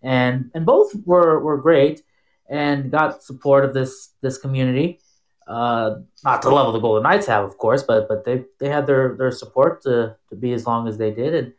[0.03, 2.03] and and both were were great
[2.49, 4.99] and got support of this this community.
[5.47, 8.69] Uh, not to the level the Golden Knights have, of course, but but they they
[8.69, 11.53] had their their support to to be as long as they did, and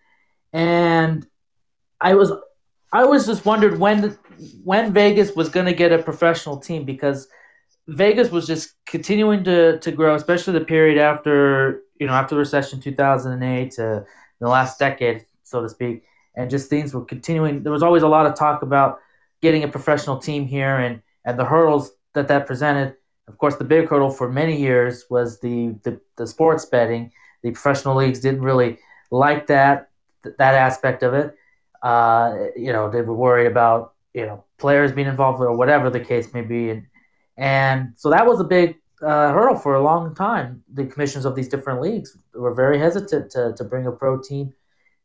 [0.53, 1.27] and
[2.01, 2.33] I was
[2.93, 4.17] I was just wondered when
[4.65, 7.29] when Vegas was going to get a professional team because
[7.89, 12.41] Vegas was just continuing to to grow, especially the period after you know after the
[12.41, 14.05] recession two thousand and eight to
[14.41, 16.05] the last decade, so to speak,
[16.37, 17.63] and just things were continuing.
[17.63, 19.01] There was always a lot of talk about
[19.43, 22.95] getting a professional team here, and and the hurdles that that presented
[23.29, 27.13] of course, the big hurdle for many years was the, the, the sports betting.
[27.43, 28.79] The professional leagues didn't really
[29.11, 29.88] like that
[30.23, 31.35] that aspect of it.
[31.83, 36.01] Uh, you know, they were worried about you know players being involved or whatever the
[36.01, 36.87] case may be, and
[37.37, 40.63] and so that was a big uh, hurdle for a long time.
[40.75, 44.53] The commissions of these different leagues were very hesitant to, to bring a pro team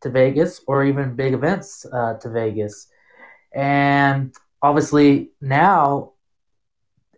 [0.01, 2.87] to Vegas or even big events uh, to Vegas,
[3.53, 6.13] and obviously now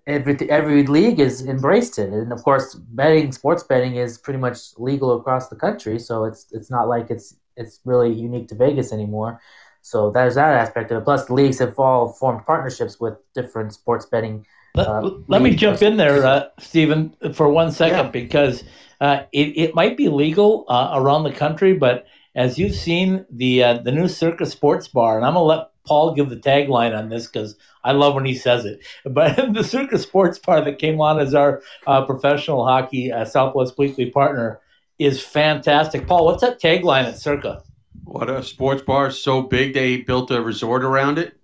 [0.08, 4.78] every every league has embraced it, and of course, betting, sports betting, is pretty much
[4.78, 6.00] legal across the country.
[6.00, 9.40] So it's it's not like it's it's really unique to Vegas anymore.
[9.82, 11.06] So there's that aspect of it.
[11.06, 14.46] Plus, the leagues have all formed partnerships with different sports betting.
[14.74, 18.12] Let, Uh, let me jump in there, uh, Stephen, for one second, Yeah.
[18.12, 18.64] because
[19.00, 23.64] uh, it, it might be legal uh, around the country, but as you've seen the
[23.64, 27.08] uh, the new Circa Sports Bar, and I'm gonna let Paul give the tagline on
[27.10, 28.80] this because I love when he says it.
[29.06, 33.78] But the Circa Sports Bar that came on as our uh, professional hockey uh, Southwest
[33.78, 34.60] Weekly partner
[35.00, 36.08] is fantastic.
[36.08, 37.64] Paul, what's that tagline at Circa?
[38.04, 41.38] What a sports bar so big they built a resort around it.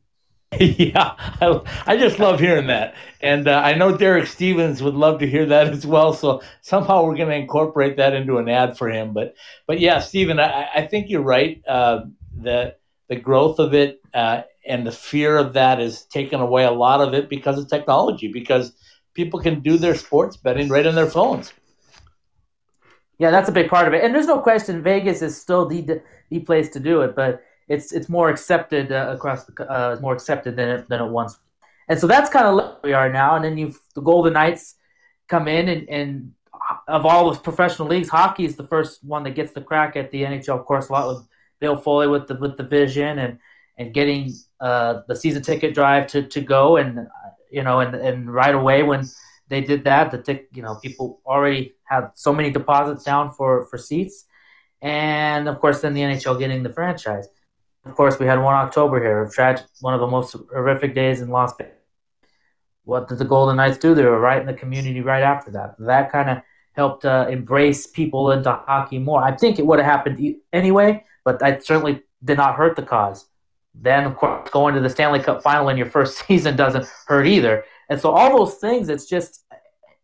[0.59, 5.19] yeah, I, I, just love hearing that, and uh, I know Derek Stevens would love
[5.19, 6.11] to hear that as well.
[6.11, 9.13] So somehow we're going to incorporate that into an ad for him.
[9.13, 9.35] But
[9.65, 11.63] but yeah, Stephen, I, I think you're right.
[11.65, 12.01] Uh,
[12.35, 12.75] the
[13.07, 16.99] the growth of it uh, and the fear of that has taken away a lot
[16.99, 18.27] of it because of technology.
[18.27, 18.73] Because
[19.13, 21.53] people can do their sports betting right on their phones.
[23.21, 26.01] Yeah, that's a big part of it, and there's no question Vegas is still the
[26.31, 30.13] the place to do it, but it's it's more accepted uh, across the uh, more
[30.13, 31.37] accepted than it, than it once.
[31.87, 33.35] And so that's kind of where we are now.
[33.35, 34.73] And then you the Golden Knights
[35.27, 36.31] come in and, and
[36.87, 40.09] of all the professional leagues, hockey is the first one that gets the crack at
[40.09, 40.59] the NHL.
[40.59, 41.27] Of course, a lot with
[41.59, 43.37] Bill Foley with the with the vision and
[43.77, 47.03] and getting uh, the season ticket drive to, to go and uh,
[47.51, 49.07] you know and, and right away when
[49.51, 53.65] they did that the tic, you know people already had so many deposits down for
[53.69, 54.25] for seats
[54.81, 57.27] and of course then the NHL getting the franchise
[57.85, 61.29] of course, we had one October here, tragic, one of the most horrific days in
[61.29, 61.73] Las Vegas.
[62.83, 63.95] What did the Golden Knights do?
[63.95, 65.75] They were right in the community right after that.
[65.79, 66.37] That kind of
[66.73, 69.23] helped uh, embrace people into hockey more.
[69.23, 73.25] I think it would have happened anyway, but that certainly did not hurt the cause.
[73.73, 77.25] Then, of course, going to the Stanley Cup final in your first season doesn't hurt
[77.25, 77.63] either.
[77.89, 79.40] And so, all those things, it's just,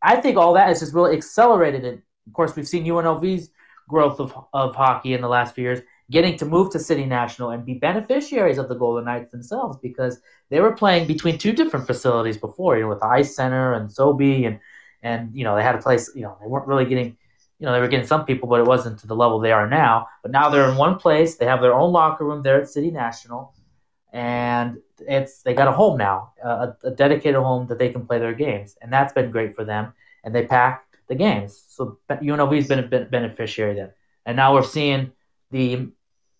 [0.07, 2.01] I think all that has just really accelerated it.
[2.27, 3.49] Of course, we've seen UNLV's
[3.89, 7.49] growth of, of hockey in the last few years getting to move to City National
[7.49, 11.85] and be beneficiaries of the Golden Knights themselves because they were playing between two different
[11.85, 14.59] facilities before, you know, with the Ice Center and SoBe and
[15.03, 17.17] and you know they had a place, you know, they weren't really getting
[17.59, 19.67] you know, they were getting some people, but it wasn't to the level they are
[19.67, 20.07] now.
[20.21, 21.37] But now they're in one place.
[21.37, 23.53] They have their own locker room there at City National,
[24.13, 28.19] and it's they got a home now, a, a dedicated home that they can play
[28.19, 29.93] their games, and that's been great for them.
[30.23, 33.95] And they pack the games, so UNLV's been a beneficiary there.
[34.25, 35.11] And now we're seeing
[35.51, 35.89] the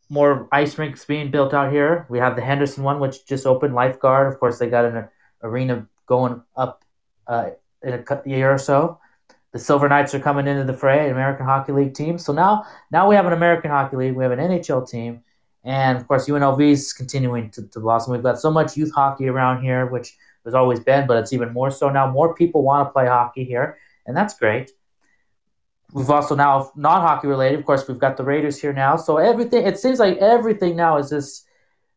[0.10, 2.06] more ice rinks being built out here.
[2.10, 4.32] We have the Henderson one, which just opened, lifeguard.
[4.32, 5.08] Of course, they got an
[5.44, 6.84] arena going up
[7.28, 7.52] uh,
[7.84, 9.00] in a year or so.
[9.54, 12.18] The Silver Knights are coming into the fray, American Hockey League team.
[12.18, 15.24] So now, now we have an American Hockey League, we have an NHL team,
[15.68, 18.14] and of course UNLV is continuing to, to blossom.
[18.14, 21.52] We've got so much youth hockey around here, which there's always been, but it's even
[21.52, 22.10] more so now.
[22.10, 24.72] More people want to play hockey here, and that's great.
[25.92, 27.60] We've also now not hockey related.
[27.60, 28.96] Of course, we've got the Raiders here now.
[28.96, 31.46] So everything it seems like everything now is just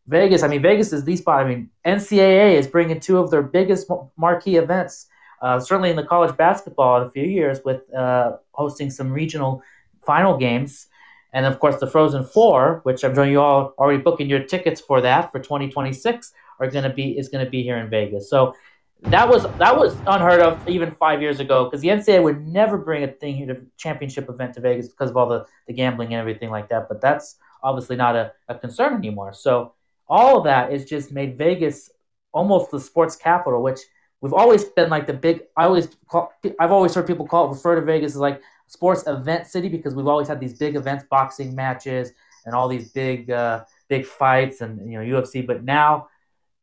[0.09, 0.43] Vegas.
[0.43, 1.47] I mean, Vegas is the spot.
[1.47, 5.07] I mean, NCAA is bringing two of their biggest marquee events.
[5.41, 9.63] Uh, certainly in the college basketball in a few years with uh, hosting some regional
[10.05, 10.89] final games.
[11.33, 14.81] And of course, the Frozen Four, which I'm sure you all already booking your tickets
[14.81, 18.29] for that for 2026, are going to be is going to be here in Vegas.
[18.29, 18.55] So
[19.03, 22.77] that was that was unheard of even five years ago because the NCAA would never
[22.77, 26.13] bring a thing here to championship event to Vegas because of all the, the gambling
[26.13, 26.89] and everything like that.
[26.89, 29.33] But that's obviously not a, a concern anymore.
[29.33, 29.73] So
[30.09, 31.91] all of that is just made Vegas
[32.33, 33.81] almost the sports capital, which
[34.21, 35.45] we've always been like the big.
[35.57, 39.03] I always call, I've always heard people call it refer to Vegas as like sports
[39.09, 42.13] event city because we've always had these big events, boxing matches,
[42.47, 45.45] and all these big uh, big fights and you know UFC.
[45.45, 46.09] But now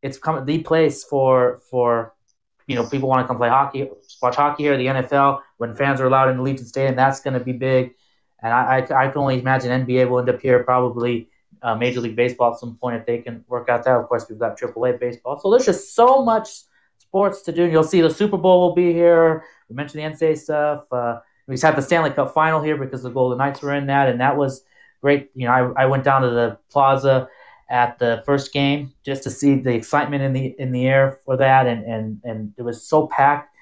[0.02, 2.14] it's come the place for for
[2.66, 3.90] you know people want to come play hockey,
[4.22, 5.42] watch hockey here, the NFL.
[5.58, 7.94] When fans are allowed in the Allegiant Stadium, that's going to be big.
[8.42, 11.28] And I, I, I, can only imagine NBA will end up here, probably
[11.64, 13.96] uh, Major League Baseball at some point if they can work out that.
[13.96, 16.48] Of course, we've got AAA baseball, so there's just so much
[17.00, 17.64] sports to do.
[17.64, 19.44] And you'll see the Super Bowl will be here.
[19.70, 20.84] We mentioned the NCAA stuff.
[20.92, 23.88] Uh, we just had the Stanley Cup final here because the Golden Knights were in
[23.88, 24.64] that, and that was
[25.02, 25.32] great.
[25.34, 27.30] You know, I, I went down to the Plaza
[27.70, 31.38] at the first game just to see the excitement in the in the air for
[31.38, 33.54] that, and and and it was so packed.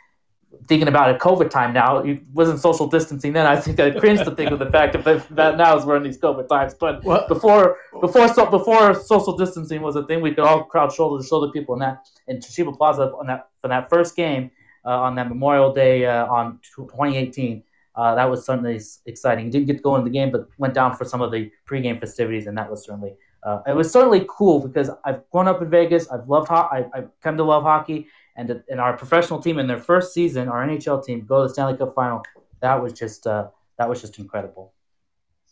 [0.67, 3.45] Thinking about it, COVID time now, it wasn't social distancing then.
[3.45, 6.03] I think I cringe to think of the fact that, that now is we're in
[6.03, 6.73] these COVID times.
[6.73, 10.93] But well, before before so, before social distancing was a thing, we could all crowd
[10.93, 14.49] shoulder to shoulder people in that in Toshiba Plaza on that for that first game
[14.85, 17.61] uh, on that Memorial Day uh, on 2018.
[17.95, 19.49] Uh, that was certainly exciting.
[19.49, 21.99] Didn't get to go in the game, but went down for some of the pregame
[21.99, 25.69] festivities, and that was certainly uh, it was certainly cool because I've grown up in
[25.69, 26.09] Vegas.
[26.09, 29.67] I've loved ho- I, have come to love hockey, and in our professional team in
[29.67, 32.23] their first season, our NHL team go to the Stanley Cup final.
[32.61, 34.73] That was just uh, that was just incredible.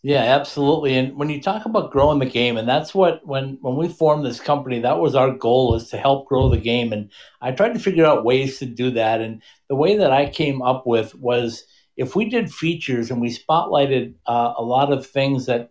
[0.02, 0.98] Yeah, absolutely.
[0.98, 4.26] And when you talk about growing the game, and that's what when when we formed
[4.26, 6.92] this company, that was our goal is to help grow the game.
[6.92, 9.22] And I tried to figure out ways to do that.
[9.22, 11.64] And the way that I came up with was
[11.96, 15.70] if we did features and we spotlighted uh, a lot of things that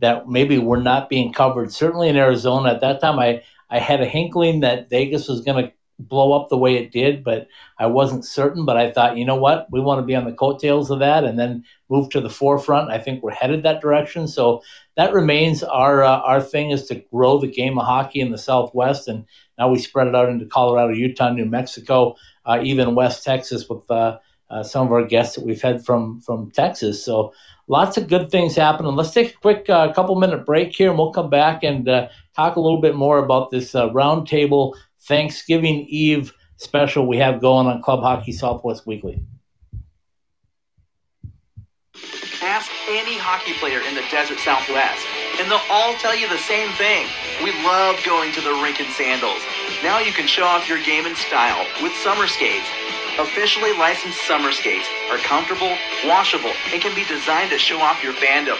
[0.00, 1.72] that maybe were not being covered.
[1.72, 5.64] Certainly in Arizona at that time, I I had a hinkling that Vegas was going
[5.64, 7.46] to blow up the way it did, but
[7.78, 8.64] I wasn't certain.
[8.66, 11.24] But I thought, you know what, we want to be on the coattails of that
[11.24, 12.90] and then move to the forefront.
[12.90, 14.26] I think we're headed that direction.
[14.26, 14.62] So
[14.96, 18.38] that remains our uh, our thing is to grow the game of hockey in the
[18.38, 19.24] Southwest, and
[19.58, 23.90] now we spread it out into Colorado, Utah, New Mexico, uh, even West Texas with
[23.90, 24.18] uh,
[24.52, 27.04] uh some of our guests that we've had from from Texas.
[27.04, 27.32] So
[27.66, 28.94] lots of good things happening.
[28.94, 32.08] Let's take a quick uh, couple minute break here, and we'll come back and uh,
[32.36, 37.82] talk a little bit more about this roundtable Thanksgiving Eve special we have going on
[37.82, 39.22] Club Hockey Southwest Weekly.
[42.42, 45.06] Ask any hockey player in the desert Southwest,
[45.38, 47.06] and they'll all tell you the same thing.
[47.42, 49.42] We love going to the rink in sandals.
[49.82, 52.66] Now you can show off your game in style with summer skates.
[53.18, 58.14] Officially licensed summer skates are comfortable, washable, and can be designed to show off your
[58.14, 58.56] fandom.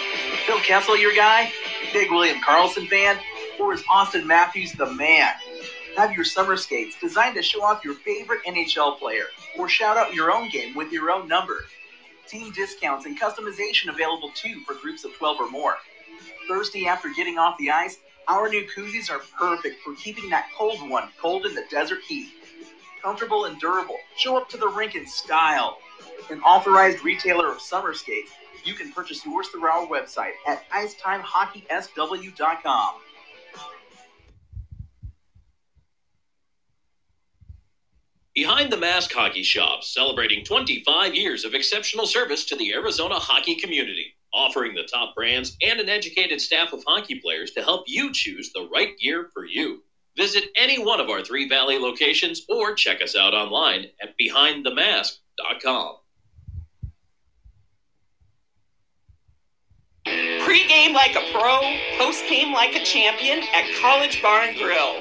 [0.46, 1.50] Phil Kessel, your guy?
[1.94, 3.18] Big William Karlsson fan?
[3.58, 5.32] Or is Auston Matthews the man?
[5.96, 9.24] Have your summer skates designed to show off your favorite NHL player
[9.58, 11.64] or shout out your own game with your own number.
[12.28, 15.76] Team discounts and customization available too for groups of 12 or more.
[16.46, 17.98] Thirsty after getting off the ice?
[18.28, 22.28] Our new koozies are perfect for keeping that cold one cold in the desert heat.
[23.02, 25.78] Comfortable and durable, show up to the rink in style.
[26.30, 28.30] An authorized retailer of summer skates,
[28.64, 32.94] you can purchase yours through our website at icetimehockeysw.com.
[38.34, 43.56] Behind the Mask Hockey Shop, celebrating 25 years of exceptional service to the Arizona hockey
[43.56, 48.10] community, offering the top brands and an educated staff of hockey players to help you
[48.12, 49.82] choose the right gear for you.
[50.16, 55.96] Visit any one of our three Valley locations or check us out online at behindthemask.com.
[60.04, 61.60] Pre-game like a pro,
[61.96, 64.96] post-game like a champion at College Bar and Grill.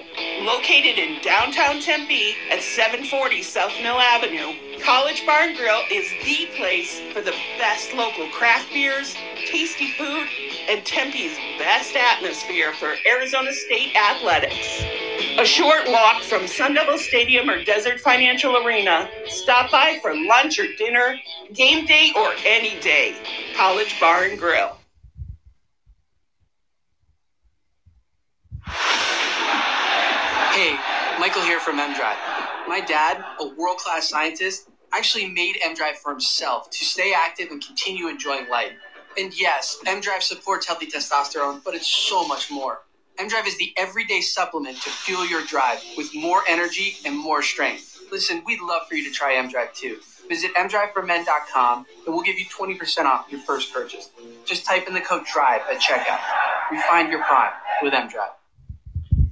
[0.45, 6.47] Located in downtown Tempe at 740 South Mill Avenue, College Bar and Grill is the
[6.55, 9.16] place for the best local craft beers,
[9.47, 10.28] tasty food,
[10.70, 14.84] and Tempe's best atmosphere for Arizona State athletics.
[15.22, 19.07] A short walk from Sun Devil Stadium or Desert Financial Arena.
[19.28, 21.15] Stop by for lunch or dinner,
[21.53, 23.13] game day or any day.
[23.55, 24.78] College Bar and Grill.
[30.53, 30.76] Hey,
[31.19, 32.17] Michael here from MDrive.
[32.67, 37.63] My dad, a world class scientist, actually made MDrive for himself to stay active and
[37.63, 38.72] continue enjoying life.
[39.19, 42.82] And yes, MDrive supports healthy testosterone, but it's so much more.
[43.22, 47.99] MDrive is the everyday supplement to fuel your drive with more energy and more strength.
[48.11, 49.99] Listen, we'd love for you to try MDrive too.
[50.28, 54.09] Visit mdriveformen.com and we'll give you 20% off your first purchase.
[54.43, 56.19] Just type in the code DRIVE at checkout.
[56.72, 57.51] Refine your prime
[57.84, 58.32] with MDrive.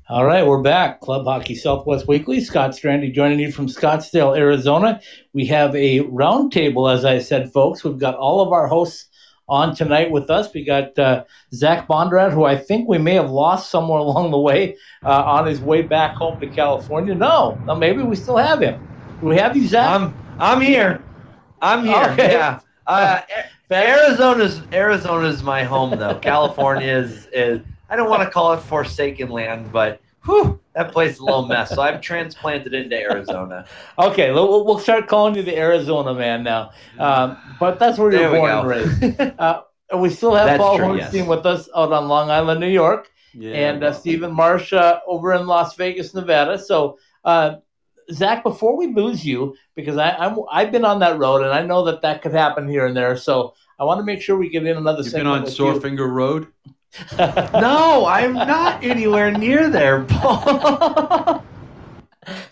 [0.08, 1.02] All right, we're back.
[1.02, 2.42] Club Hockey Southwest Weekly.
[2.42, 5.02] Scott Strandy joining you from Scottsdale, Arizona.
[5.34, 7.84] We have a roundtable, as I said, folks.
[7.84, 9.09] We've got all of our hosts
[9.50, 10.54] on tonight with us.
[10.54, 14.40] We got uh, Zach Bondurant, who I think we may have lost somewhere along the
[14.40, 17.16] way uh, on his way back home to California.
[17.16, 18.86] No, no, maybe we still have him.
[19.20, 19.90] Do we have you, Zach?
[19.90, 21.04] I'm I'm here.
[21.62, 22.10] I'm here.
[22.12, 22.34] Okay.
[22.34, 22.60] Yeah.
[22.88, 23.22] Uh,
[23.70, 26.16] Arizona's Arizona's my home though.
[26.22, 31.14] California is is I don't want to call it forsaken land, but whew, that place
[31.14, 31.70] is a little mess.
[31.70, 33.66] So I've transplanted into Arizona.
[34.00, 36.72] Okay, we'll, we'll start calling you the Arizona man now.
[36.98, 39.22] Um, but that's where you're born and raised.
[39.40, 39.62] Uh,
[39.98, 41.28] we still have that's Paul true, Hornstein yes.
[41.28, 45.34] with us out on Long Island, New York, yeah, and uh, Stephen Marsh uh, over
[45.34, 46.60] in Las Vegas, Nevada.
[46.60, 47.56] So, uh,
[48.12, 51.64] Zach, before we lose you, because I, I'm I've been on that road and I
[51.64, 53.18] know that that could happen here and there.
[53.18, 55.02] So I want to make sure we get in another.
[55.02, 56.48] You've been on Sorefinger Road
[57.18, 60.42] no, I'm not anywhere near there, Paul.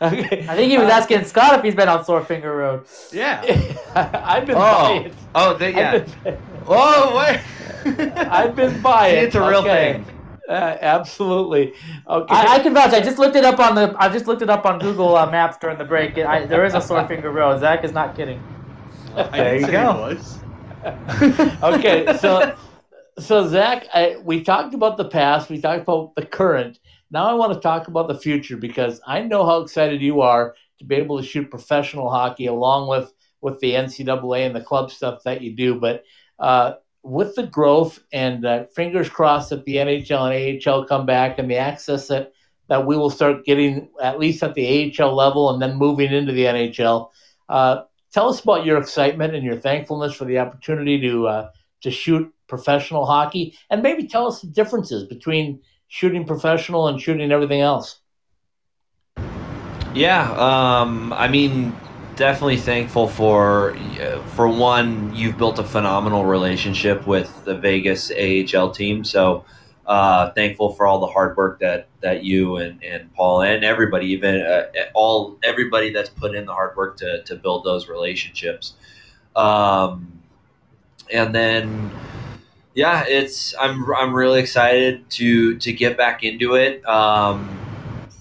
[0.02, 0.46] okay.
[0.48, 2.86] I think he was uh, asking Scott if he's been on Sorefinger Road.
[3.12, 3.42] Yeah.
[3.96, 4.60] I've been oh.
[4.60, 5.14] by it.
[5.34, 6.00] Oh, they, yeah.
[6.24, 7.42] Been, oh, wait.
[8.18, 9.24] I've been by it.
[9.26, 9.94] It's a real okay.
[9.94, 10.06] thing.
[10.48, 11.74] Uh, absolutely.
[12.08, 12.34] Okay.
[12.34, 12.94] I, I, can vouch.
[12.94, 13.94] I just looked it up on the.
[14.00, 16.18] I just looked it up on Google uh, Maps during the break.
[16.18, 17.60] I, there is a Sorefinger Road.
[17.60, 18.42] Zach is not kidding.
[19.14, 20.18] there you go.
[21.64, 22.56] okay, so
[23.20, 26.80] so Zach, I, we talked about the past, we talked about the current.
[27.10, 30.56] Now I want to talk about the future because I know how excited you are
[30.80, 34.92] to be able to shoot professional hockey along with with the NCAA and the club
[34.92, 35.80] stuff that you do.
[35.80, 36.04] But
[36.40, 41.40] uh, with the growth and uh, fingers crossed that the NHL and AHL come back
[41.40, 42.34] and the access that
[42.68, 46.34] that we will start getting at least at the AHL level and then moving into
[46.34, 47.10] the NHL.
[47.48, 51.50] Uh, tell us about your excitement and your thankfulness for the opportunity to uh,
[51.82, 57.32] to shoot professional hockey, and maybe tell us the differences between shooting professional and shooting
[57.32, 58.00] everything else.
[59.94, 61.76] Yeah, um, I mean,
[62.16, 63.76] definitely thankful for
[64.36, 65.16] for one.
[65.16, 69.46] You've built a phenomenal relationship with the Vegas AHL team, so
[69.86, 74.08] uh, thankful for all the hard work that that you and, and Paul and everybody,
[74.08, 78.74] even uh, all everybody that's put in the hard work to to build those relationships.
[79.36, 80.17] Um,
[81.12, 81.92] and then
[82.74, 86.88] yeah, it's I'm I'm really excited to to get back into it.
[86.88, 87.58] Um,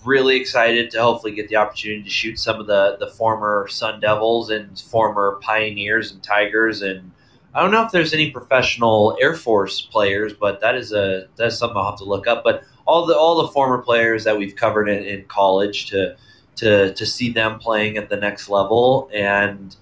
[0.04, 4.00] really excited to hopefully get the opportunity to shoot some of the the former Sun
[4.00, 7.12] Devils and former Pioneers and Tigers and
[7.56, 11.58] I don't know if there's any professional Air Force players, but that is a that's
[11.58, 12.44] something I'll have to look up.
[12.44, 16.16] But all the all the former players that we've covered in, in college to
[16.56, 19.74] to to see them playing at the next level and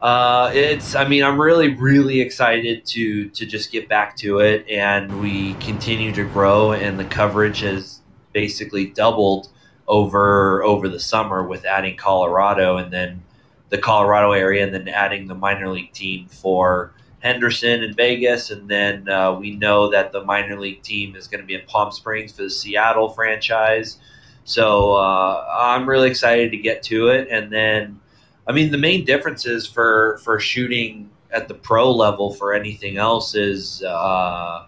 [0.00, 4.68] uh, it's I mean I'm really really excited to to just get back to it
[4.68, 8.00] and we continue to grow and the coverage has
[8.32, 9.48] basically doubled
[9.88, 13.22] over over the summer with adding Colorado and then
[13.70, 18.68] the Colorado area and then adding the minor league team for Henderson and Vegas and
[18.68, 21.90] then uh, we know that the minor league team is going to be in Palm
[21.90, 23.98] Springs for the Seattle franchise.
[24.44, 27.98] So uh, I'm really excited to get to it and then
[28.46, 33.34] I mean, the main differences for for shooting at the pro level for anything else
[33.34, 34.66] is, uh,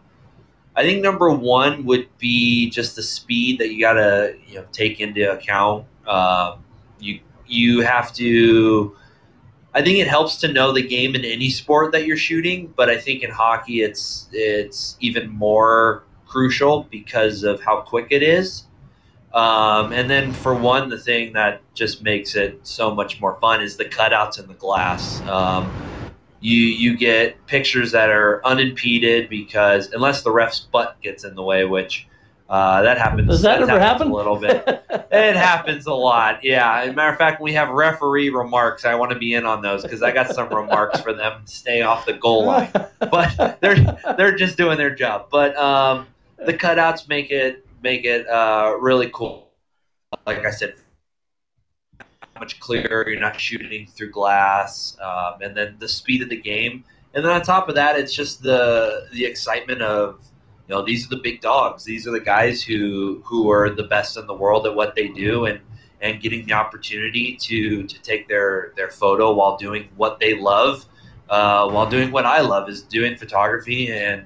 [0.76, 4.64] I think number one would be just the speed that you got to you know
[4.72, 5.86] take into account.
[6.06, 6.64] Um,
[6.98, 8.96] you you have to.
[9.74, 12.88] I think it helps to know the game in any sport that you're shooting, but
[12.88, 18.64] I think in hockey it's it's even more crucial because of how quick it is.
[19.32, 23.62] Um, and then for one, the thing that just makes it so much more fun
[23.62, 25.20] is the cutouts in the glass.
[25.22, 25.70] Um,
[26.40, 31.42] you you get pictures that are unimpeded because unless the ref's butt gets in the
[31.42, 32.06] way, which
[32.48, 33.28] uh, that happens.
[33.28, 34.10] Does that, ever happen?
[34.10, 34.64] A little bit.
[34.88, 36.42] it happens a lot.
[36.42, 36.80] Yeah.
[36.80, 39.60] As a matter of fact, we have referee remarks, I want to be in on
[39.60, 42.70] those because I got some remarks for them to stay off the goal line.
[42.98, 45.28] But they're they're just doing their job.
[45.30, 46.08] But um,
[46.44, 49.50] the cutouts make it make it uh, really cool.
[50.26, 50.74] Like I said,
[52.38, 53.08] much clearer.
[53.08, 56.84] You're not shooting through glass, um, and then the speed of the game.
[57.14, 60.20] And then on top of that, it's just the the excitement of
[60.68, 61.84] you know these are the big dogs.
[61.84, 65.08] These are the guys who who are the best in the world at what they
[65.08, 65.60] do, and
[66.00, 70.86] and getting the opportunity to to take their their photo while doing what they love,
[71.28, 74.24] uh, while doing what I love is doing photography, and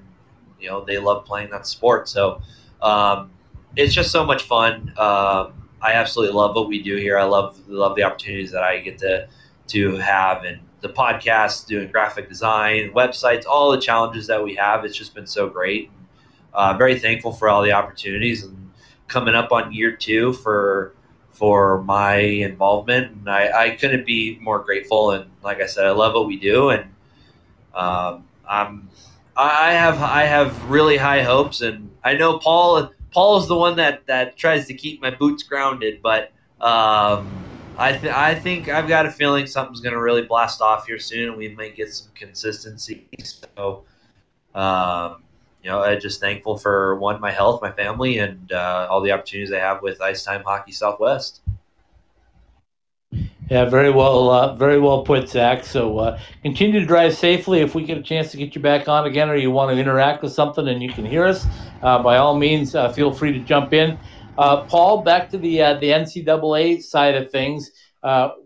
[0.61, 2.09] you know they love playing that sport.
[2.09, 2.43] So
[2.81, 3.31] um,
[3.77, 4.93] it's just so much fun.
[4.97, 7.19] Um, I absolutely love what we do here.
[7.19, 9.29] I love love the opportunities that I get to
[9.69, 14.85] to have and the podcast, doing graphic design, websites, all the challenges that we have.
[14.85, 15.91] It's just been so great.
[16.53, 18.71] Uh, very thankful for all the opportunities and
[19.09, 20.95] coming up on year two for
[21.31, 23.13] for my involvement.
[23.13, 25.13] And I, I couldn't be more grateful.
[25.13, 26.71] And like I said, I love what we do.
[26.71, 26.85] And
[27.75, 28.89] um, I'm
[29.37, 31.63] I have I have really high hopes.
[31.63, 35.43] And I know Paul Paul is the one that that tries to keep my boots
[35.43, 37.31] grounded, but um,
[37.77, 40.99] I th- I think I've got a feeling something's going to really blast off here
[40.99, 43.07] soon, and we might get some consistency.
[43.57, 43.85] So,
[44.55, 45.23] um,
[45.63, 49.13] you know, I'm just thankful for one, my health, my family, and uh, all the
[49.13, 51.42] opportunities I have with Ice Time Hockey Southwest.
[53.53, 55.63] Yeah, very well, uh, very well put, Zach.
[55.63, 57.61] So uh, continue to drive safely.
[57.61, 59.79] If we get a chance to get you back on again, or you want to
[59.79, 61.45] interact with something and you can hear us,
[61.83, 63.99] uh, by all means, uh, feel free to jump in.
[64.39, 67.71] Uh, Paul, back to the uh, the NCAA side of things.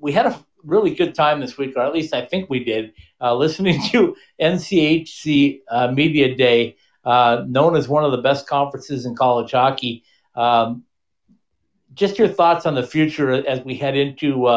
[0.00, 2.92] we had a really good time this week, or at least I think we did,
[3.20, 5.61] listening to NCHC
[5.94, 10.02] Media Day, known as one of the best conferences in college hockey.
[10.34, 10.82] Um,
[11.94, 14.48] just your thoughts on the future as we head into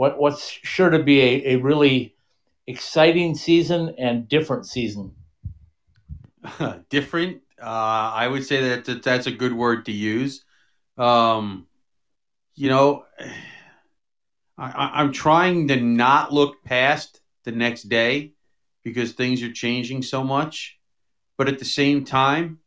[0.00, 2.14] what what's sure to be a, a really
[2.66, 5.14] exciting season and different season.
[6.88, 7.42] different.
[7.60, 10.42] Uh, I would say that, that that's a good word to use.
[10.96, 11.66] Um,
[12.54, 13.04] you know,
[14.56, 18.32] I, I'm trying to not look past the next day
[18.82, 20.78] because things are changing so much.
[21.36, 22.60] But at the same time,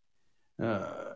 [0.61, 1.15] uh,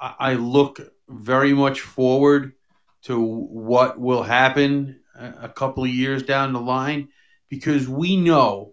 [0.00, 2.54] I, I look very much forward
[3.02, 7.08] to what will happen a couple of years down the line
[7.48, 8.72] because we know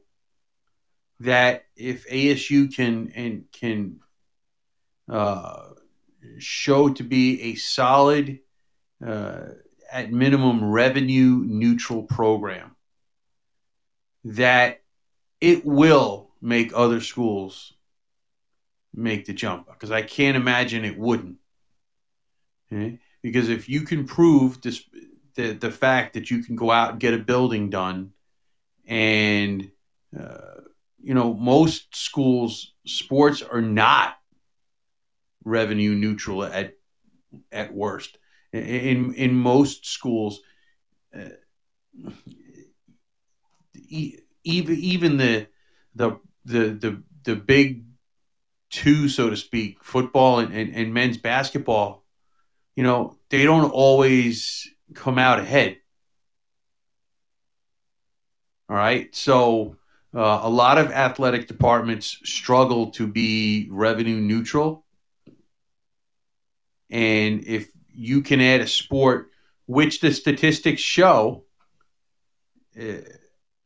[1.22, 4.00] that if ASU can and can
[5.10, 5.70] uh,
[6.40, 8.40] show to be a solid,
[9.06, 9.46] uh,
[9.92, 12.76] at minimum revenue neutral program,
[14.26, 14.82] that
[15.40, 17.74] it will make other schools
[18.94, 21.38] make the jump because I can't imagine it wouldn't.
[22.72, 23.00] Okay?
[23.26, 24.84] because if you can prove this,
[25.36, 28.12] the the fact that you can go out and get a building done,
[28.86, 29.72] and
[30.18, 30.62] uh,
[31.02, 34.18] you know most schools sports are not
[35.44, 36.76] revenue neutral at
[37.52, 38.18] at worst.
[38.54, 40.40] In in most schools,
[41.14, 41.30] uh,
[44.44, 45.48] even even the
[45.96, 47.84] the the the the big
[48.70, 52.04] two, so to speak, football and, and, and men's basketball,
[52.76, 55.78] you know, they don't always come out ahead.
[58.70, 59.14] All right.
[59.16, 59.78] So
[60.14, 64.86] uh, a lot of athletic departments struggle to be revenue neutral.
[66.90, 69.32] And if you can add a sport,
[69.66, 71.46] which the statistics show
[72.80, 73.02] uh,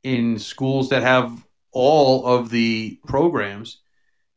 [0.03, 3.81] in schools that have all of the programs,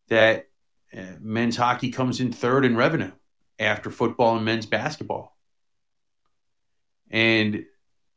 [0.09, 0.49] that
[0.97, 3.13] uh, men's hockey comes in third in revenue
[3.59, 5.37] after football and men's basketball.
[7.13, 7.65] And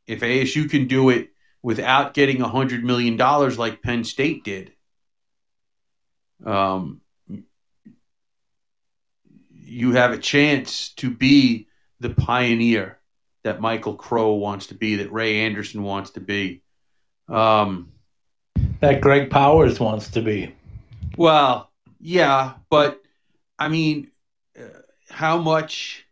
[0.06, 1.28] if ASU can do it
[1.62, 4.72] without getting $100 million like Penn State did,
[6.44, 7.00] um,
[9.50, 11.68] you have a chance to be
[12.00, 12.98] the pioneer
[13.42, 16.62] that Michael Crow wants to be, that Ray Anderson wants to be.
[17.28, 17.92] Um,
[18.80, 20.54] that Greg Powers wants to be.
[21.16, 21.70] Well,
[22.00, 23.02] yeah, but
[23.58, 24.10] I mean,
[24.58, 24.64] uh,
[25.08, 26.04] how much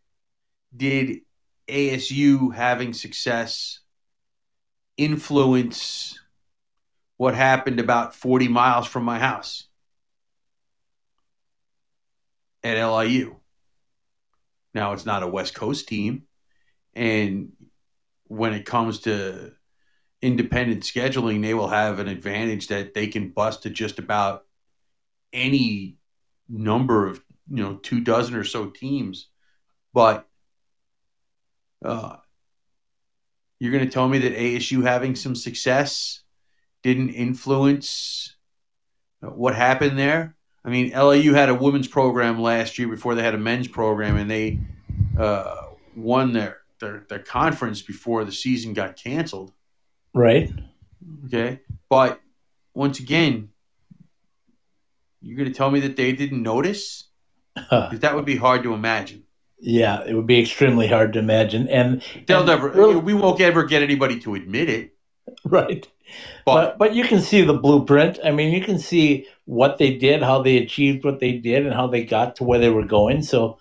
[0.76, 1.20] did
[1.68, 3.80] ASU having success
[4.96, 6.18] influence
[7.16, 9.64] what happened about 40 miles from my house
[12.62, 13.36] at LIU?
[14.74, 16.24] Now, it's not a West Coast team.
[16.94, 17.52] And
[18.24, 19.52] when it comes to
[20.20, 24.44] independent scheduling, they will have an advantage that they can bust to just about
[25.32, 25.96] any
[26.48, 29.28] number of you know two dozen or so teams,
[29.92, 30.26] but
[31.84, 32.16] uh,
[33.60, 36.20] you're going to tell me that ASU having some success
[36.82, 38.34] didn't influence
[39.20, 40.34] what happened there.
[40.64, 44.16] I mean, LIU had a women's program last year before they had a men's program,
[44.16, 44.60] and they
[45.18, 49.52] uh, won their, their their conference before the season got canceled.
[50.14, 50.50] Right.
[51.26, 51.60] Okay,
[51.90, 52.20] but
[52.72, 53.50] once again,
[55.20, 57.04] you're going to tell me that they didn't notice?
[57.54, 59.23] Because that would be hard to imagine.
[59.60, 62.68] Yeah, it would be extremely hard to imagine, and they'll and never.
[62.68, 64.94] really- we won't ever get anybody to admit it.
[65.44, 65.86] right.
[66.44, 68.18] But But but you can see the blueprint.
[68.24, 71.74] I mean, you can see what they did, how they achieved what they did, and
[71.74, 73.22] how they got to where they were going.
[73.22, 73.58] So,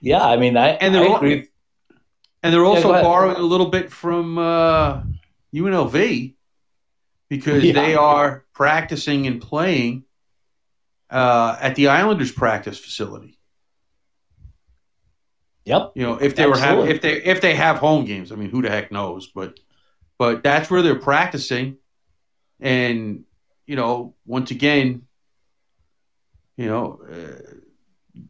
[0.00, 1.48] yeah, I mean, I And they're all- agree.
[2.42, 3.02] and they're also ahead.
[3.04, 5.00] borrowing a little bit from uh,
[5.54, 6.34] UNLV
[7.30, 7.72] because Yeah.
[7.72, 10.04] they are practicing and playing
[11.10, 13.35] uh, at the Islanders practice facility.
[15.66, 15.92] Yep.
[15.96, 18.50] You know, if they were having, if they if they have home games, I mean,
[18.50, 19.26] who the heck knows?
[19.26, 19.58] But
[20.16, 21.78] but that's where they're practicing,
[22.60, 23.24] and
[23.66, 25.02] you know, once again,
[26.56, 28.20] you know, uh,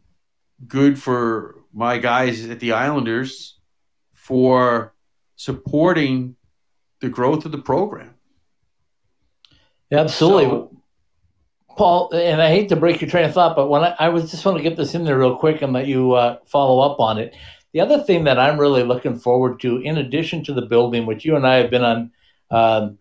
[0.67, 3.59] good for my guys at the Islanders
[4.15, 4.95] for
[5.37, 6.37] supporting
[7.01, 8.15] the growth of the program.
[9.93, 10.45] Absolutely.
[10.47, 10.76] So-
[11.77, 14.31] Paul, and I hate to break your train of thought, but when I, I was
[14.31, 17.01] just want to get this in there real quick and let you uh, follow up
[17.01, 17.35] on it.
[17.73, 21.25] The other thing that I'm really looking forward to, in addition to the building, which
[21.25, 22.11] you and I have been on,
[22.51, 22.99] um,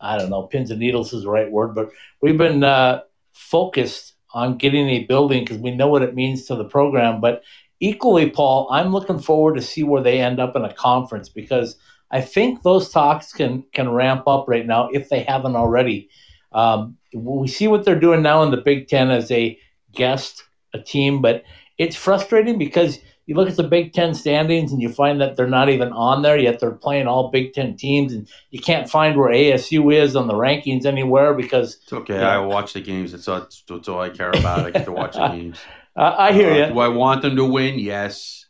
[0.00, 1.90] I don't know, pins and needles is the right word, but
[2.20, 3.02] we've been uh,
[3.32, 7.20] focused on getting a building because we know what it means to the program.
[7.20, 7.42] But
[7.80, 11.76] equally, Paul, I'm looking forward to see where they end up in a conference because
[12.10, 16.10] I think those talks can can ramp up right now if they haven't already.
[16.52, 19.58] Um, we see what they're doing now in the Big Ten as a
[19.92, 20.42] guest,
[20.74, 21.44] a team, but
[21.78, 25.46] it's frustrating because you look at the Big Ten standings and you find that they're
[25.46, 26.58] not even on there yet.
[26.58, 30.34] They're playing all Big Ten teams, and you can't find where ASU is on the
[30.34, 32.18] rankings anywhere because It's okay.
[32.18, 32.28] Yeah.
[32.34, 33.12] I watch the games.
[33.12, 34.66] That's all, that's all I care about.
[34.66, 35.58] I get to watch the games.
[35.96, 36.72] uh, I hear Uh, you.
[36.74, 37.78] Do I want them to win?
[37.78, 38.46] Yes.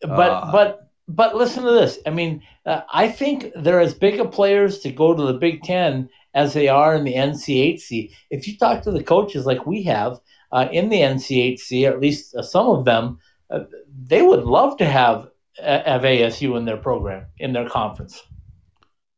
[0.00, 1.98] but Uh, but but listen to this.
[2.06, 5.62] I mean, uh, I think they're as big of players to go to the Big
[5.62, 8.12] Ten as they are in the NCHC.
[8.30, 10.18] If you talk to the coaches like we have
[10.50, 13.18] uh, in the NCHC, at least uh, some of them,
[13.50, 13.64] uh,
[14.06, 15.28] they would love to have
[15.62, 18.22] uh, have ASU in their program in their conference.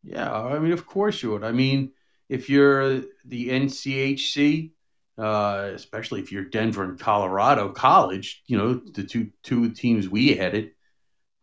[0.03, 1.45] Yeah, I mean, of course you would.
[1.45, 1.93] I mean,
[2.29, 4.73] if you're the NCHC,
[5.17, 10.35] uh, especially if you're Denver and Colorado College, you know, the two two teams we
[10.35, 10.73] headed.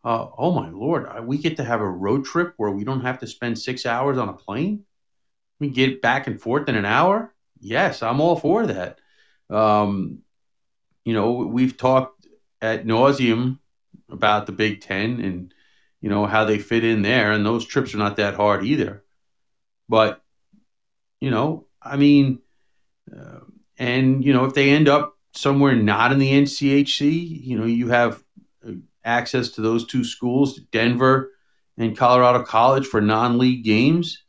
[0.04, 3.20] Uh, oh my lord, we get to have a road trip where we don't have
[3.20, 4.84] to spend six hours on a plane.
[5.62, 7.32] We get back and forth in an hour.
[7.60, 8.98] Yes, I'm all for that.
[9.48, 10.22] Um,
[11.04, 12.26] you know, we've talked
[12.60, 13.60] at nauseum
[14.10, 15.54] about the Big Ten and
[16.00, 19.04] you know how they fit in there, and those trips are not that hard either.
[19.88, 20.20] But
[21.20, 22.40] you know, I mean,
[23.16, 23.42] uh,
[23.78, 27.86] and you know, if they end up somewhere not in the NCHC, you know, you
[27.90, 28.20] have
[28.66, 28.72] uh,
[29.04, 31.30] access to those two schools, Denver
[31.78, 34.24] and Colorado College, for non-league games.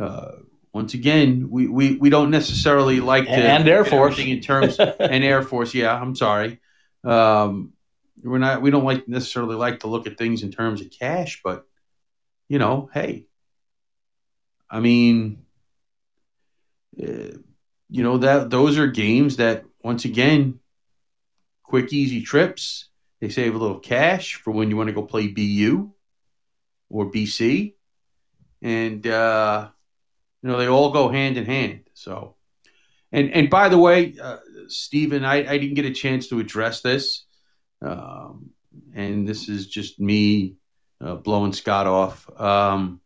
[0.00, 0.30] Uh,
[0.72, 4.18] once again, we, we, we don't necessarily like to And Air Force.
[4.18, 5.74] in terms and Air Force.
[5.74, 6.60] Yeah, I'm sorry.
[7.02, 7.72] Um,
[8.22, 8.62] we're not.
[8.62, 11.66] We don't like necessarily like to look at things in terms of cash, but
[12.48, 13.24] you know, hey,
[14.70, 15.44] I mean,
[17.02, 17.38] uh,
[17.88, 20.60] you know that those are games that once again,
[21.62, 22.88] quick, easy trips.
[23.20, 25.90] They save a little cash for when you want to go play BU
[26.88, 27.74] or BC,
[28.62, 29.68] and uh,
[30.42, 31.82] you know they all go hand in hand.
[31.94, 32.36] So,
[33.12, 34.38] and and by the way, uh,
[34.68, 37.24] Stephen, I, I didn't get a chance to address this,
[37.82, 38.50] um,
[38.94, 40.56] and this is just me
[41.00, 42.28] uh, blowing Scott off.
[42.40, 43.00] Um,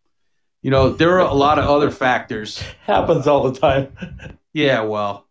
[0.62, 2.58] you know, there are a lot of other factors.
[2.86, 3.96] Happens all the time.
[4.56, 5.26] Yeah, well,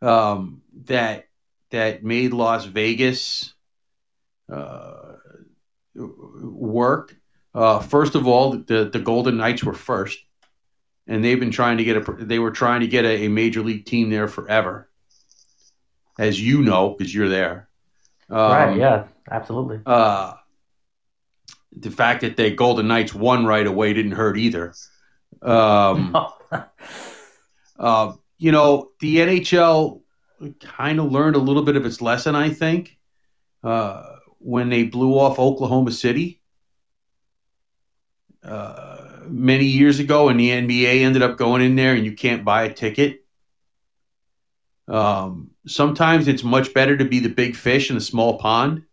[0.00, 1.26] um, that
[1.72, 3.52] that made Las Vegas
[4.50, 5.16] uh,
[5.94, 7.14] work.
[7.54, 10.18] Uh, first of all, the the Golden Knights were first,
[11.10, 12.12] and they've been trying to get a.
[12.12, 14.88] They were trying to get a, a major league team there forever,
[16.18, 17.68] as you know because you're there.
[18.30, 18.76] Um, right?
[18.76, 19.80] Yeah, absolutely.
[19.84, 20.34] Uh,
[21.76, 24.72] the fact that the Golden Knights won right away didn't hurt either.
[25.42, 26.16] Um,
[27.78, 30.02] uh, you know, the NHL
[30.60, 32.96] kind of learned a little bit of its lesson, I think,
[33.64, 36.40] uh, when they blew off Oklahoma City
[38.42, 38.89] uh,
[39.30, 42.64] many years ago, and the NBA ended up going in there and you can't buy
[42.64, 43.24] a ticket.
[44.88, 48.84] Um, sometimes it's much better to be the big fish in a small pond.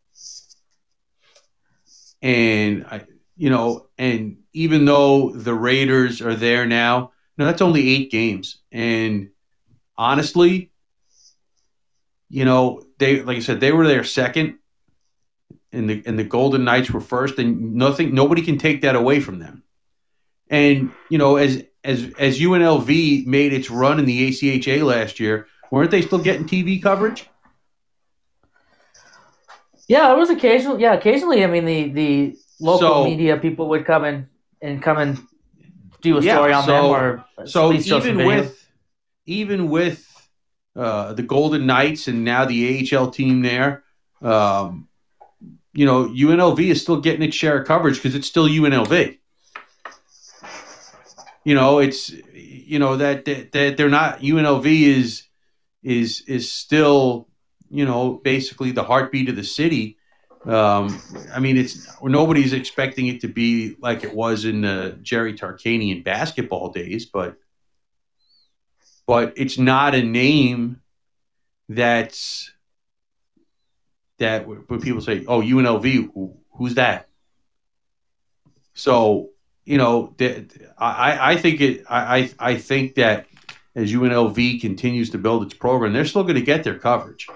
[2.22, 7.90] And I, you know, and even though the Raiders are there now, no, that's only
[7.90, 8.60] eight games.
[8.72, 9.30] And
[9.96, 10.72] honestly,
[12.30, 14.58] you know, they like I said, they were there second,
[15.72, 19.20] and the and the Golden Knights were first, and nothing, nobody can take that away
[19.20, 19.64] from them.
[20.50, 25.48] And you know, as as as UNLV made its run in the ACHA last year,
[25.72, 27.30] weren't they still getting TV coverage?
[29.88, 30.80] Yeah, it was occasional.
[30.80, 31.44] Yeah, occasionally.
[31.44, 34.28] I mean, the the local So- media people would come in
[34.62, 35.18] and come and
[36.02, 38.68] do a Yeah, story on so- them or So at least show some even with
[39.26, 40.04] even with
[40.76, 43.84] uh, the Golden Knights and now the AHL team there,
[44.22, 44.88] um,
[45.74, 49.18] you know, UNLV is still getting its share of coverage because it's still UNLV.
[51.48, 55.24] You know, it's you know that, that they're not UNLV is
[55.82, 57.30] is is still
[57.70, 59.98] you know basically the heartbeat of the city.
[60.44, 61.02] Um,
[61.34, 66.04] I mean, it's nobody's expecting it to be like it was in the Jerry Tarkanian
[66.04, 67.38] basketball days, but
[69.06, 70.82] but it's not a name
[71.70, 72.52] that's
[74.20, 77.08] that when people say, "Oh, UNLV, who, who's that?"
[78.74, 79.30] So
[79.68, 80.16] you know,
[80.78, 83.28] I I think it I I think that
[83.76, 87.28] as UNLV continues to build its program, they're still going to get their coverage.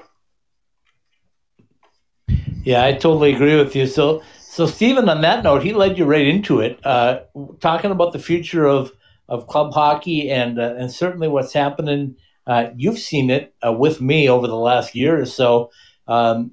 [2.64, 3.86] Yeah, I totally agree with you.
[3.86, 7.22] So, so Stephen, on that note, he led you right into it, uh,
[7.60, 8.92] talking about the future of
[9.28, 12.16] of club hockey and uh, and certainly what's happening.
[12.48, 15.70] Uh, you've seen it uh, with me over the last year or so.
[16.08, 16.52] Um,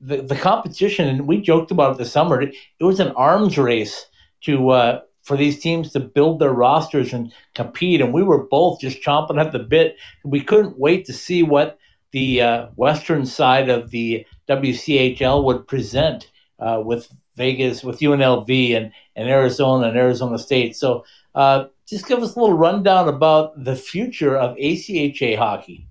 [0.00, 2.40] the the competition, and we joked about it this summer.
[2.40, 4.06] It, it was an arms race
[4.42, 8.80] to uh, for these teams to build their rosters and compete, and we were both
[8.80, 9.96] just chomping at the bit.
[10.24, 11.78] We couldn't wait to see what
[12.12, 18.90] the uh, western side of the WCHL would present uh, with Vegas, with UNLV and,
[19.14, 20.74] and Arizona and Arizona State.
[20.74, 21.04] So
[21.34, 25.86] uh, just give us a little rundown about the future of ACHA hockey.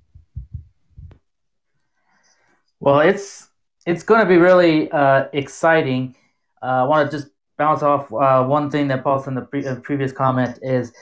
[2.79, 3.49] Well, it's
[3.85, 6.15] it's going to be really uh, exciting.
[6.61, 9.41] Uh, I want to just bounce off uh, one thing that Paul said in the
[9.41, 10.93] pre- uh, previous comment is.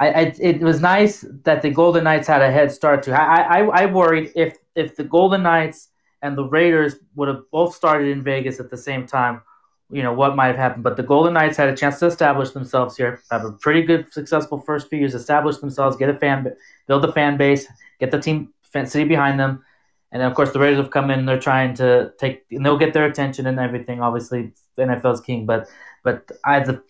[0.00, 3.12] I, I, it was nice that the Golden Knights had a head start too.
[3.12, 5.90] I, I, I worried if if the Golden Knights
[6.22, 9.42] and the Raiders would have both started in Vegas at the same time,
[9.90, 10.84] you know what might have happened.
[10.84, 14.12] But the Golden Knights had a chance to establish themselves here, have a pretty good,
[14.12, 16.50] successful first few years, establish themselves, get a fan,
[16.86, 17.66] build a fan base,
[18.00, 19.62] get the team city behind them,
[20.10, 21.26] and then of course the Raiders have come in.
[21.26, 24.00] They're trying to take, and they'll get their attention and everything.
[24.00, 25.68] Obviously, the NFL's king, but
[26.02, 26.82] but I the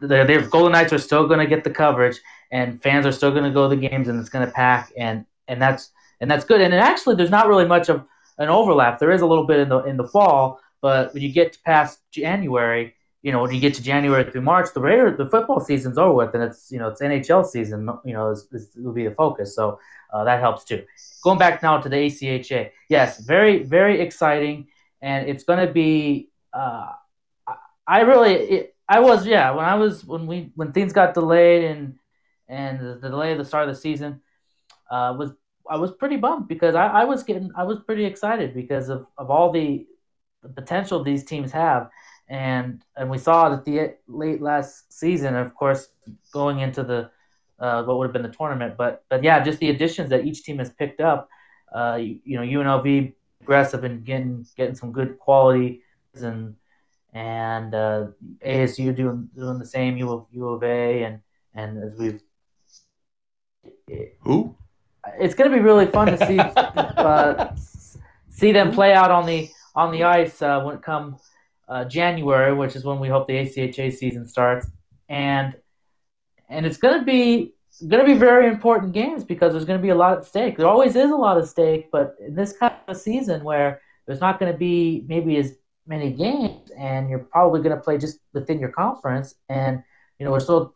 [0.00, 2.18] the, the Golden Knights are still going to get the coverage,
[2.52, 4.92] and fans are still going to go to the games, and it's going to pack,
[4.96, 5.90] and and that's
[6.20, 6.60] and that's good.
[6.60, 8.04] And actually, there's not really much of
[8.38, 8.98] an overlap.
[8.98, 12.00] There is a little bit in the in the fall, But when you get past
[12.10, 15.98] January, you know, when you get to January through March, the Raider, the football season's
[15.98, 17.88] over with, and it's you know it's NHL season.
[18.04, 19.78] You know, is, is, will be the focus, so
[20.12, 20.84] uh, that helps too.
[21.22, 24.68] Going back now to the ACHA, yes, very very exciting,
[25.02, 26.30] and it's going to be.
[26.52, 26.92] Uh,
[27.88, 31.64] I really, it, I was yeah when I was when we when things got delayed
[31.64, 31.98] and
[32.48, 34.20] and the, the delay of the start of the season
[34.90, 35.32] uh, was
[35.68, 39.06] I was pretty bummed because I, I was getting I was pretty excited because of,
[39.18, 39.86] of all the,
[40.42, 41.90] the potential these teams have.
[42.28, 45.88] And and we saw it at the late last season of course
[46.32, 47.10] going into the
[47.58, 48.76] uh, what would have been the tournament.
[48.76, 51.28] But but yeah just the additions that each team has picked up
[51.74, 55.82] uh, you, you know UNLV aggressive and getting getting some good quality
[56.14, 56.54] and
[57.12, 58.06] and uh,
[58.46, 61.20] ASU doing doing the same U of U of A and
[61.54, 62.20] and as we've
[64.20, 64.54] who
[65.18, 67.54] it's going to be really fun to see uh,
[68.28, 71.16] see them play out on the on the ice uh, when it come
[71.68, 74.66] uh, January, which is when we hope the ACHA season starts,
[75.08, 75.54] and
[76.48, 77.54] and it's going to be
[77.86, 80.56] going to be very important games because there's going to be a lot at stake.
[80.56, 84.20] There always is a lot at stake, but in this kind of season where there's
[84.20, 85.54] not going to be maybe as
[85.88, 89.82] many games, and you're probably going to play just within your conference, and
[90.18, 90.74] you know we're still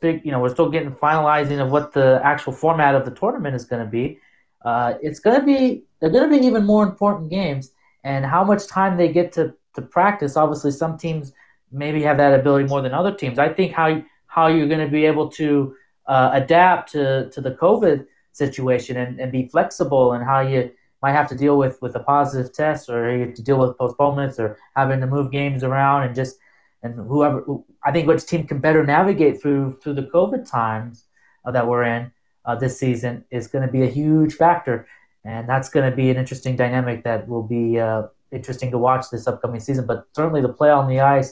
[0.00, 3.54] big, you know, we're still getting finalizing of what the actual format of the tournament
[3.54, 4.18] is going to be.
[4.64, 7.72] Uh, it's going to be they're going to be even more important games,
[8.04, 10.36] and how much time they get to to practice.
[10.36, 11.32] Obviously, some teams
[11.70, 13.38] maybe have that ability more than other teams.
[13.38, 15.74] I think how how you're going to be able to
[16.06, 20.70] uh, adapt to to the COVID situation and, and be flexible, and how you
[21.06, 24.36] might have to deal with with a positive test, or you to deal with postponements,
[24.42, 26.34] or having to move games around, and just
[26.82, 27.36] and whoever
[27.84, 31.04] I think which team can better navigate through through the COVID times
[31.44, 32.02] uh, that we're in
[32.46, 34.76] uh, this season is going to be a huge factor,
[35.24, 38.02] and that's going to be an interesting dynamic that will be uh,
[38.32, 39.86] interesting to watch this upcoming season.
[39.86, 41.30] But certainly the play on the ice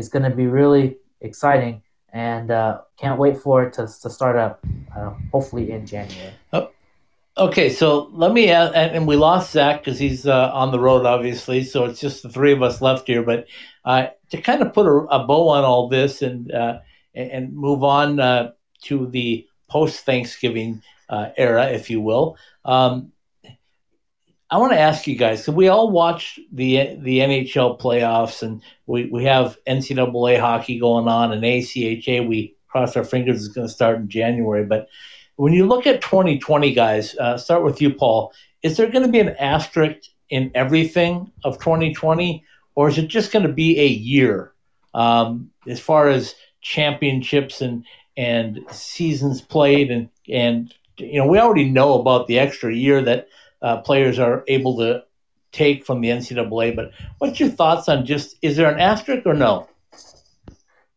[0.00, 0.86] is going to be really
[1.20, 4.54] exciting, and uh, can't wait for it to, to start up,
[4.96, 6.34] uh, hopefully in January.
[6.52, 6.70] Oh.
[7.38, 11.04] Okay, so let me ask, and we lost Zach because he's uh, on the road,
[11.04, 11.64] obviously.
[11.64, 13.22] So it's just the three of us left here.
[13.22, 13.46] But
[13.84, 16.78] uh, to kind of put a, a, bow on all this and uh,
[17.14, 18.52] and move on uh,
[18.84, 23.12] to the post Thanksgiving uh, era, if you will, um,
[24.48, 25.44] I want to ask you guys.
[25.44, 31.06] So we all watch the the NHL playoffs, and we, we have NCAA hockey going
[31.06, 32.26] on, and ACHA.
[32.26, 34.88] We cross our fingers is going to start in January, but
[35.36, 38.32] when you look at 2020, guys, uh, start with you, Paul.
[38.62, 43.32] Is there going to be an asterisk in everything of 2020, or is it just
[43.32, 44.52] going to be a year
[44.94, 47.84] um, as far as championships and
[48.16, 53.28] and seasons played and and you know we already know about the extra year that
[53.62, 55.04] uh, players are able to
[55.52, 56.74] take from the NCAA.
[56.74, 59.68] But what's your thoughts on just is there an asterisk or no?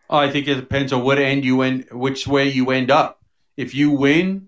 [0.09, 3.18] Oh, I think it depends on what end you end, which way you end up.
[3.59, 4.47] If you win,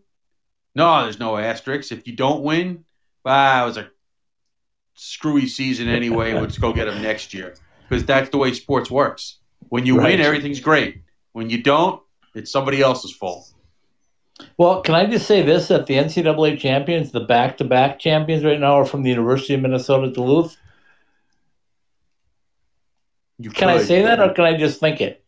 [0.73, 1.91] no, there's no asterisks.
[1.91, 2.85] If you don't win,
[3.25, 3.89] ah, it was a
[4.93, 6.33] screwy season anyway.
[6.39, 7.55] Let's go get them next year
[7.89, 9.39] because that's the way sports works.
[9.67, 10.11] When you right.
[10.11, 11.01] win, everything's great.
[11.33, 12.01] When you don't,
[12.35, 13.51] it's somebody else's fault.
[14.57, 18.79] Well, can I just say this: that the NCAA champions, the back-to-back champions right now,
[18.79, 20.55] are from the University of Minnesota Duluth.
[23.39, 23.81] You can could.
[23.81, 25.21] I say that, or can I just think it?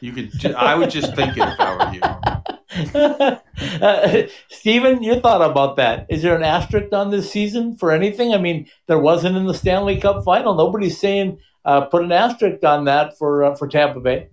[0.00, 0.56] You could.
[0.56, 2.54] I would just think it if I were you.
[2.94, 6.06] uh, Steven, your thought about that?
[6.08, 8.32] Is there an asterisk on this season for anything?
[8.32, 10.54] I mean, there wasn't in the Stanley Cup final.
[10.54, 14.28] Nobody's saying uh, put an asterisk on that for uh, for Tampa Bay.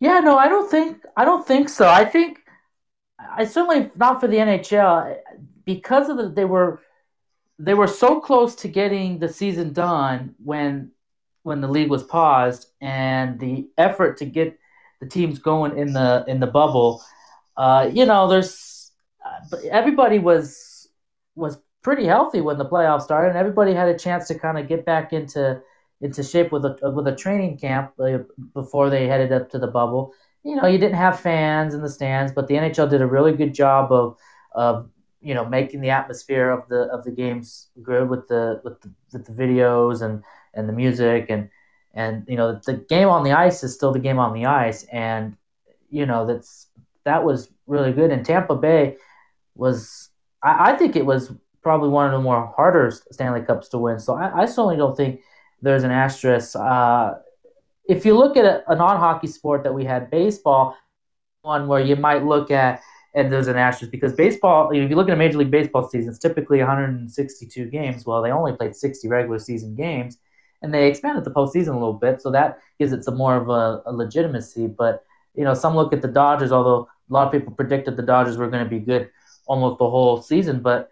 [0.00, 1.88] Yeah, no, I don't think I don't think so.
[1.88, 2.38] I think
[3.18, 5.18] I certainly not for the NHL
[5.64, 6.80] because of the they were
[7.58, 10.90] they were so close to getting the season done when
[11.42, 14.58] when the league was paused and the effort to get
[15.00, 17.02] the teams going in the in the bubble.
[17.56, 18.92] Uh, you know, there's
[19.70, 20.88] everybody was
[21.34, 24.68] was pretty healthy when the playoffs started, and everybody had a chance to kind of
[24.68, 25.60] get back into
[26.00, 27.92] into shape with a with a training camp
[28.54, 30.12] before they headed up to the bubble.
[30.42, 33.32] You know, you didn't have fans in the stands, but the NHL did a really
[33.32, 34.16] good job of
[34.52, 34.90] of
[35.20, 38.90] you know making the atmosphere of the of the games good with the with the,
[39.12, 40.22] with the videos and
[40.54, 41.50] and the music and
[41.94, 44.84] and you know the game on the ice is still the game on the ice,
[44.84, 45.36] and
[45.90, 46.68] you know that's
[47.04, 48.10] that was really good.
[48.10, 48.96] And Tampa Bay
[49.54, 50.10] was,
[50.42, 51.32] I, I think it was
[51.62, 53.98] probably one of the more harder Stanley Cups to win.
[53.98, 55.20] So I, I certainly don't think
[55.62, 56.56] there's an asterisk.
[56.56, 57.14] Uh,
[57.88, 60.76] if you look at a, a non-hockey sport that we had, baseball,
[61.42, 62.80] one where you might look at
[63.14, 64.70] and there's an asterisk because baseball.
[64.70, 68.06] If you look at a Major League Baseball season, it's typically 162 games.
[68.06, 70.18] Well, they only played 60 regular season games,
[70.62, 73.48] and they expanded the postseason a little bit, so that gives it some more of
[73.48, 74.66] a, a legitimacy.
[74.66, 75.04] But
[75.34, 78.36] you know, some look at the Dodgers, although a lot of people predicted the Dodgers
[78.36, 79.10] were going to be good
[79.46, 80.90] almost the whole season, but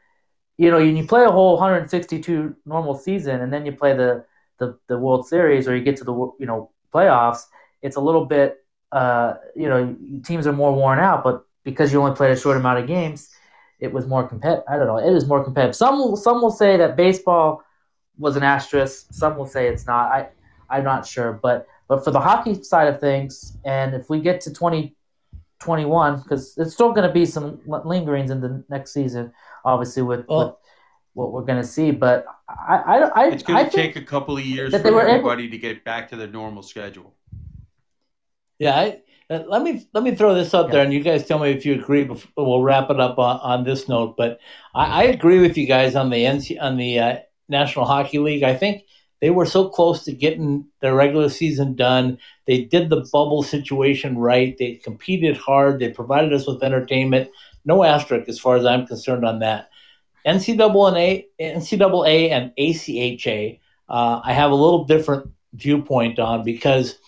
[0.58, 4.24] you know, you play a whole 162 normal season, and then you play the,
[4.58, 7.44] the the World Series, or you get to the you know playoffs.
[7.80, 8.56] It's a little bit,
[8.90, 12.56] uh, you know, teams are more worn out, but because you only played a short
[12.56, 13.30] amount of games,
[13.78, 14.64] it was more competitive.
[14.68, 14.98] I don't know.
[14.98, 15.76] It is more competitive.
[15.76, 17.62] Some will, some will say that baseball
[18.18, 19.06] was an asterisk.
[19.10, 20.10] Some will say it's not.
[20.10, 20.28] I
[20.70, 24.40] I'm not sure, but but for the hockey side of things, and if we get
[24.42, 29.32] to 2021, because it's still going to be some lingerings in the next season
[29.64, 30.54] obviously with, well, with
[31.14, 31.90] what we're going to see.
[31.90, 35.52] But I, I, I it's going to take a couple of years for everybody able...
[35.52, 37.14] to get back to their normal schedule.
[38.58, 40.72] Yeah, I, uh, let me let me throw this out yeah.
[40.72, 42.04] there, and you guys tell me if you agree.
[42.04, 44.16] Before, we'll wrap it up on, on this note.
[44.16, 44.40] But
[44.74, 47.16] I, I, agree with you guys on the NC, on the uh,
[47.48, 48.42] National Hockey League.
[48.42, 48.84] I think
[49.20, 52.18] they were so close to getting their regular season done.
[52.46, 54.56] They did the bubble situation right.
[54.58, 55.80] They competed hard.
[55.80, 57.30] They provided us with entertainment
[57.68, 59.68] no asterisk as far as I'm concerned on that.
[60.26, 66.98] NCAA, NCAA and ACHA, uh, I have a little different viewpoint on because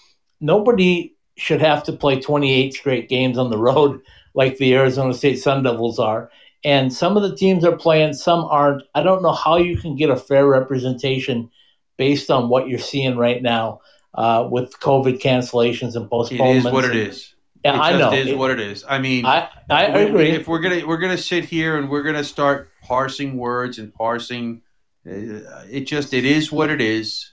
[0.41, 4.03] nobody should have to play 28 straight games on the road
[4.34, 6.30] like the Arizona State Sun Devils are.
[6.63, 8.83] And some of the teams are playing, some aren't.
[8.95, 11.51] I don't know how you can get a fair representation
[11.97, 13.81] based on what you're seeing right now
[14.15, 16.67] uh, with COVID cancellations and postponements.
[16.67, 17.35] It is what it is.
[17.65, 18.13] Yeah, it I know.
[18.13, 18.85] Is it, what it is.
[18.89, 20.31] I mean, I, I agree.
[20.31, 24.63] If we're gonna we're gonna sit here and we're gonna start parsing words and parsing,
[25.07, 27.33] uh, it just it is what it is.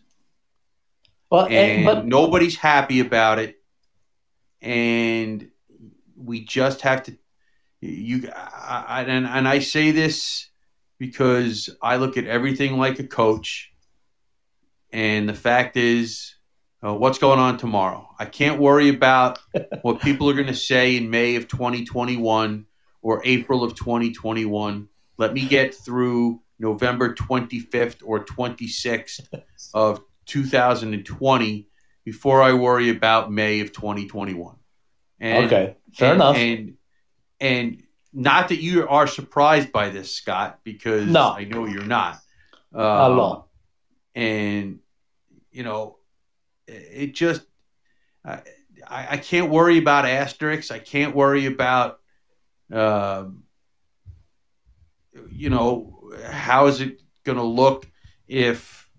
[1.30, 3.58] Well, and, and but nobody's happy about it,
[4.62, 5.50] and
[6.16, 7.18] we just have to.
[7.88, 10.50] You I, and and I say this
[10.98, 13.72] because I look at everything like a coach,
[14.92, 16.36] and the fact is
[16.86, 18.08] uh, what's going on tomorrow.
[18.20, 19.40] I can't worry about
[19.82, 22.66] what people are going to say in May of 2021
[23.02, 24.88] or April of 2021.
[25.18, 29.28] Let me get through November 25th or 26th
[29.74, 31.68] of 2020
[32.04, 34.56] before I worry about May of 2021.
[35.20, 36.36] And, okay, fair and, enough.
[36.38, 36.77] And
[37.40, 37.84] and
[38.14, 41.30] not that you are surprised by this, Scott, because no.
[41.32, 42.20] I know you're not.
[42.74, 43.44] Um,
[44.16, 44.80] and
[45.52, 45.98] you know,
[46.68, 47.44] it just
[48.26, 48.42] I,
[48.88, 50.72] I can't worry about asterisks.
[50.72, 52.00] I can't worry about
[52.72, 53.26] uh,
[55.32, 57.88] you know how is it going to look
[58.28, 58.90] if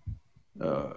[0.60, 0.94] uh,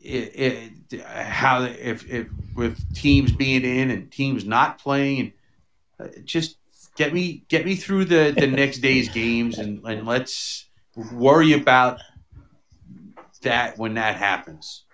[0.00, 5.34] it, it, how if, if with teams being in and teams not playing and uh,
[6.24, 6.58] just
[6.96, 10.66] get me get me through the the next day's games and, and let's
[11.12, 12.00] worry about
[13.42, 14.84] that when that happens.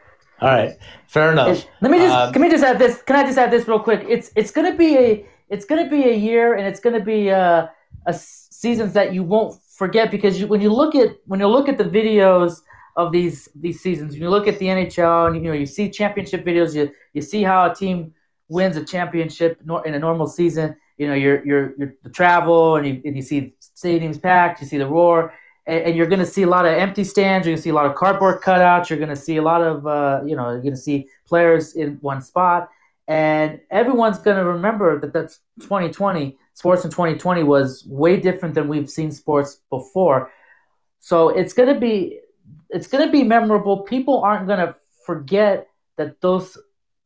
[0.41, 1.67] All right, fair enough.
[1.81, 3.03] let me just um, can we just add this?
[3.03, 4.05] Can I just add this real quick?
[4.09, 7.71] It's it's gonna be a it's gonna be a year, and it's gonna be a,
[8.07, 11.69] a seasons that you won't forget because you, when you look at when you look
[11.69, 12.61] at the videos
[12.97, 15.91] of these these seasons, when you look at the NHL, and you know you see
[15.91, 18.15] championship videos, you you see how a team
[18.49, 20.75] wins a championship in a normal season.
[21.01, 24.67] You know, you're you're, you're the travel, and you, and you see stadiums packed, you
[24.67, 25.33] see the roar
[25.71, 27.47] and, and you're going to see a lot of empty stands.
[27.47, 28.89] You're going to see a lot of cardboard cutouts.
[28.89, 31.75] You're going to see a lot of, uh, you know, you're going to see players
[31.75, 32.69] in one spot.
[33.07, 36.37] And everyone's going to remember that that's 2020.
[36.55, 40.31] Sports in 2020 was way different than we've seen sports before.
[41.01, 42.21] So it's going to be
[42.69, 43.79] it's going to be memorable.
[43.79, 46.57] People aren't going to forget that those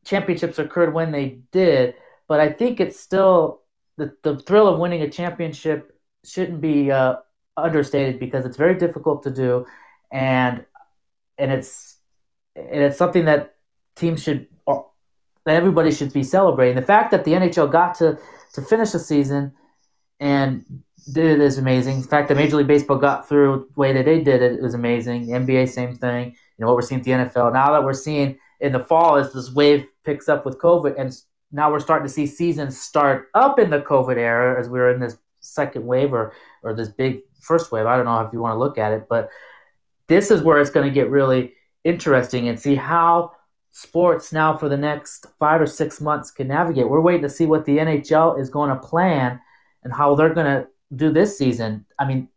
[0.05, 1.95] championships occurred when they did.
[2.27, 3.61] But I think it's still
[3.97, 7.15] the, the thrill of winning a championship shouldn't be uh,
[7.57, 9.65] understated because it's very difficult to do,
[10.11, 10.65] and
[11.37, 11.97] and it's
[12.55, 13.55] and it's something that
[13.95, 14.47] teams should
[15.45, 16.75] that everybody should be celebrating.
[16.75, 18.17] The fact that the NHL got to
[18.53, 19.53] to finish the season
[20.19, 20.65] and
[21.11, 22.01] did it is amazing.
[22.01, 24.73] The fact that Major League Baseball got through the way that they did it was
[24.73, 25.27] amazing.
[25.27, 26.35] The NBA, same thing.
[26.57, 29.17] You know what we're seeing at the NFL now that we're seeing in the fall
[29.17, 31.15] as this wave picks up with COVID, and
[31.51, 34.99] now we're starting to see seasons start up in the COVID era as we're in
[34.99, 36.33] this second wave or
[36.63, 37.85] or this big first wave.
[37.85, 39.29] I don't know if you want to look at it, but
[40.07, 43.31] this is where it's going to get really interesting and see how
[43.71, 46.89] sports now for the next five or six months can navigate.
[46.89, 49.39] We're waiting to see what the NHL is going to plan
[49.83, 51.85] and how they're going to do this season.
[51.99, 52.29] I mean,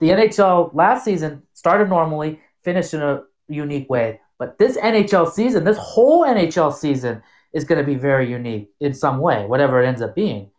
[0.00, 4.20] the NHL last season started normally, finished in a unique way.
[4.38, 7.22] But this NHL season, this whole NHL season
[7.52, 10.50] is going to be very unique in some way, whatever it ends up being.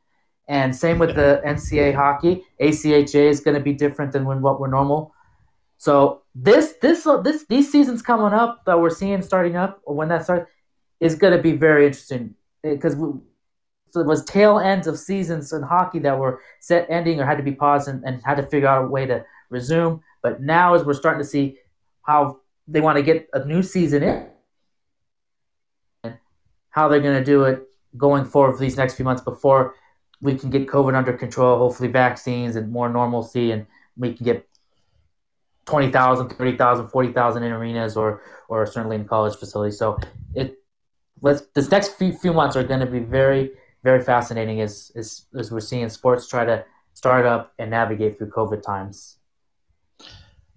[0.48, 2.44] And same with the NCAA hockey.
[2.62, 5.14] ACHA is going to be different than when what we're normal.
[5.78, 9.96] So this this uh, this these seasons coming up that we're seeing starting up or
[9.96, 10.50] when that starts
[11.00, 15.54] is going to be very interesting eh, because so it was tail ends of seasons
[15.54, 18.44] in hockey that were set ending or had to be paused and, and had to
[18.44, 20.02] figure out a way to resume.
[20.22, 21.58] But now as we're starting to see
[22.02, 24.28] how they want to get a new season in,
[26.74, 27.64] how they're going to do it
[27.96, 29.76] going forward for these next few months before
[30.22, 34.48] we can get COVID under control, hopefully vaccines and more normalcy, and we can get
[35.66, 39.78] 20,000, 30,000, 40,000 in arenas or or certainly in college facilities.
[39.78, 40.00] So
[40.34, 40.58] it
[41.22, 43.52] let's this next few, few months are going to be very
[43.84, 48.32] very fascinating as, as as we're seeing sports try to start up and navigate through
[48.32, 49.18] COVID times.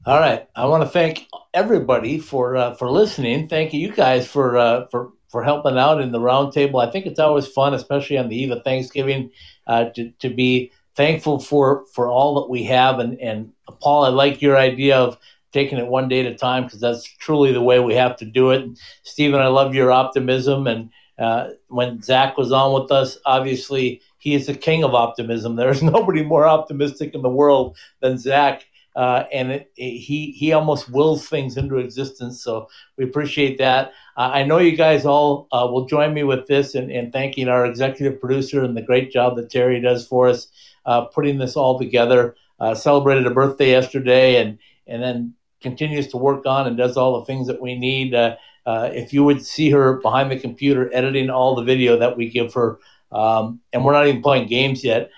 [0.06, 3.48] All right, I want to thank everybody for uh, for listening.
[3.48, 6.86] Thank you you guys for uh, for for helping out in the roundtable.
[6.86, 9.30] I think it's always fun, especially on the eve of Thanksgiving,
[9.66, 12.98] uh, to to be thankful for for all that we have.
[12.98, 15.18] And and Paul, I like your idea of
[15.52, 18.26] taking it one day at a time because that's truly the way we have to
[18.26, 18.68] do it.
[19.04, 20.66] Stephen, I love your optimism.
[20.66, 25.56] And uh, when Zach was on with us, obviously he is the king of optimism.
[25.56, 28.66] There's nobody more optimistic in the world than Zach.
[28.96, 32.42] Uh, and it, it, he he almost wills things into existence.
[32.42, 33.92] So we appreciate that.
[34.16, 37.48] Uh, I know you guys all uh, will join me with this and, and thanking
[37.48, 40.48] our executive producer and the great job that Terry does for us
[40.86, 42.36] uh, putting this all together.
[42.58, 47.20] Uh, celebrated a birthday yesterday, and and then continues to work on and does all
[47.20, 48.14] the things that we need.
[48.14, 48.36] Uh,
[48.66, 52.54] if you would see her behind the computer editing all the video that we give
[52.54, 52.78] her,
[53.12, 55.10] um, and we're not even playing games yet,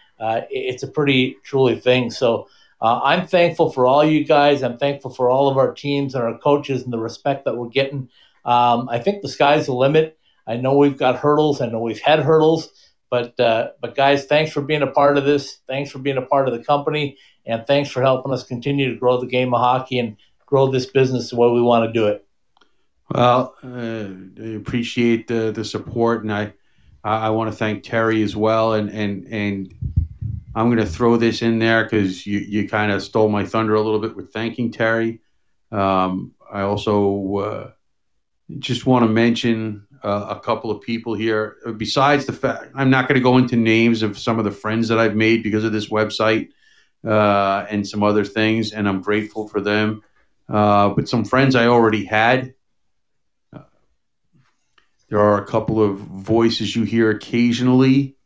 [0.50, 2.10] it's a pretty truly thing.
[2.10, 2.48] So.
[2.80, 4.62] Uh, I'm thankful for all you guys.
[4.62, 7.68] I'm thankful for all of our teams and our coaches and the respect that we're
[7.68, 8.08] getting.
[8.44, 10.18] Um, I think the sky's the limit.
[10.46, 11.60] I know we've got hurdles.
[11.60, 12.70] I know we've had hurdles,
[13.10, 15.58] but uh, but guys, thanks for being a part of this.
[15.66, 18.98] Thanks for being a part of the company, and thanks for helping us continue to
[18.98, 20.16] grow the game of hockey and
[20.46, 22.24] grow this business the way we want to do it.
[23.10, 24.08] Well, uh,
[24.42, 26.52] I appreciate the the support, and I
[27.04, 29.74] I want to thank Terry as well, and and and
[30.58, 33.74] I'm going to throw this in there because you, you kind of stole my thunder
[33.74, 35.20] a little bit with thanking Terry.
[35.70, 37.70] Um, I also uh,
[38.58, 41.58] just want to mention uh, a couple of people here.
[41.76, 44.88] Besides the fact, I'm not going to go into names of some of the friends
[44.88, 46.48] that I've made because of this website
[47.06, 50.02] uh, and some other things, and I'm grateful for them.
[50.48, 52.54] Uh, but some friends I already had.
[55.08, 58.16] There are a couple of voices you hear occasionally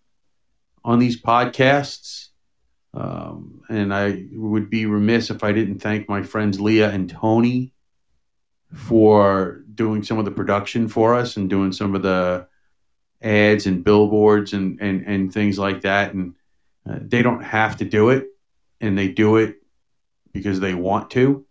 [0.85, 2.22] on these podcasts.
[2.95, 7.73] Um, and I would be remiss if I didn't thank my friends Leah and Tony
[8.75, 12.47] for doing some of the production for us and doing some of the
[13.23, 16.13] ads and billboards and, and, and things like that.
[16.13, 16.35] And
[16.89, 18.27] uh, they don't have to do it,
[18.81, 19.57] and they do it
[20.33, 21.47] because they want to.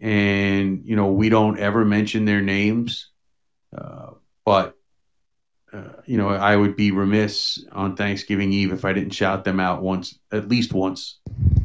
[0.00, 3.10] And, you know, we don't ever mention their names,
[3.76, 4.12] uh,
[4.44, 4.77] but
[5.72, 9.60] uh, you know, I would be remiss on Thanksgiving Eve if I didn't shout them
[9.60, 11.18] out once, at least once.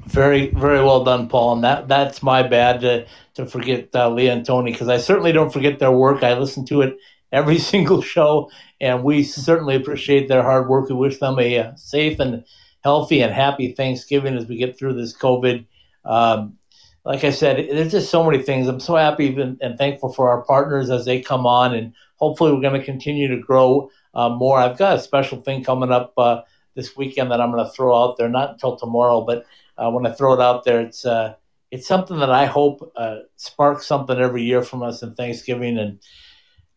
[0.08, 1.54] Very, very well done, Paul.
[1.54, 3.06] And that that's my bad to
[3.36, 6.22] to forget uh, Leah and Tony because I certainly don't forget their work.
[6.22, 6.98] I listen to it
[7.32, 8.52] every single show,
[8.82, 10.90] and we certainly appreciate their hard work.
[10.90, 12.44] We wish them a, a safe and
[12.84, 15.66] healthy and happy Thanksgiving as we get through this COVID.
[16.04, 16.58] Um,
[17.06, 18.68] like I said, there's just so many things.
[18.68, 22.54] I'm so happy and, and thankful for our partners as they come on and hopefully
[22.54, 24.58] we're going to continue to grow uh, more.
[24.58, 26.42] I've got a special thing coming up uh,
[26.76, 29.46] this weekend that I'm going to throw out there, not until tomorrow, but
[29.78, 31.36] uh, when I throw it out there, it's uh,
[31.72, 35.80] it's something that I hope uh, sparks something every year from us in Thanksgiving.
[35.80, 36.00] And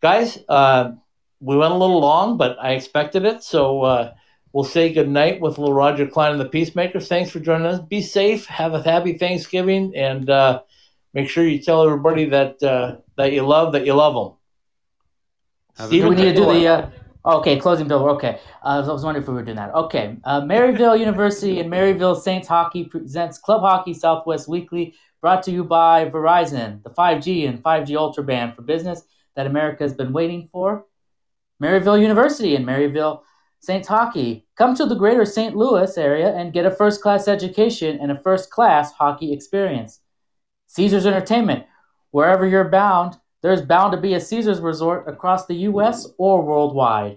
[0.01, 0.93] guys, uh,
[1.41, 4.15] we went a little long, but I expected it, so
[4.53, 7.09] we'll say good night with little Roger Clyne and the Peacemakers.
[7.09, 7.81] Thanks for joining us.
[7.81, 8.47] Be safe.
[8.47, 10.27] Have a happy Thanksgiving, and
[11.13, 12.59] make sure you tell everybody that
[13.17, 15.89] that you love that you love them.
[15.89, 16.67] Steven, we need to do the.
[16.67, 16.91] Uh,
[17.27, 18.09] okay, closing bill.
[18.11, 19.75] Okay, uh, I was wondering if we were doing that.
[19.75, 25.51] Okay, uh, Maryville University and Maryville Saints Hockey presents Club Hockey Southwest Weekly, brought to
[25.51, 29.03] you by Verizon, the 5G and 5G Ultra Band for business
[29.35, 30.87] that America has been waiting for.
[31.63, 33.23] Maryville University and Maryville
[33.61, 34.47] Saints Hockey.
[34.57, 35.57] Come to the greater St.
[35.57, 40.01] Louis area and get a first class education and a first class hockey experience.
[40.69, 41.65] Caesars Entertainment.
[42.11, 43.17] Wherever you're bound,
[43.47, 46.09] there's bound to be a Caesars resort across the U.S.
[46.19, 47.17] or worldwide.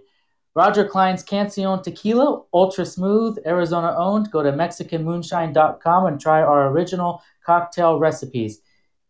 [0.53, 4.29] Roger Clyne's Cancion Tequila, ultra smooth, Arizona owned.
[4.29, 8.61] Go to MexicanMoonshine.com and try our original cocktail recipes.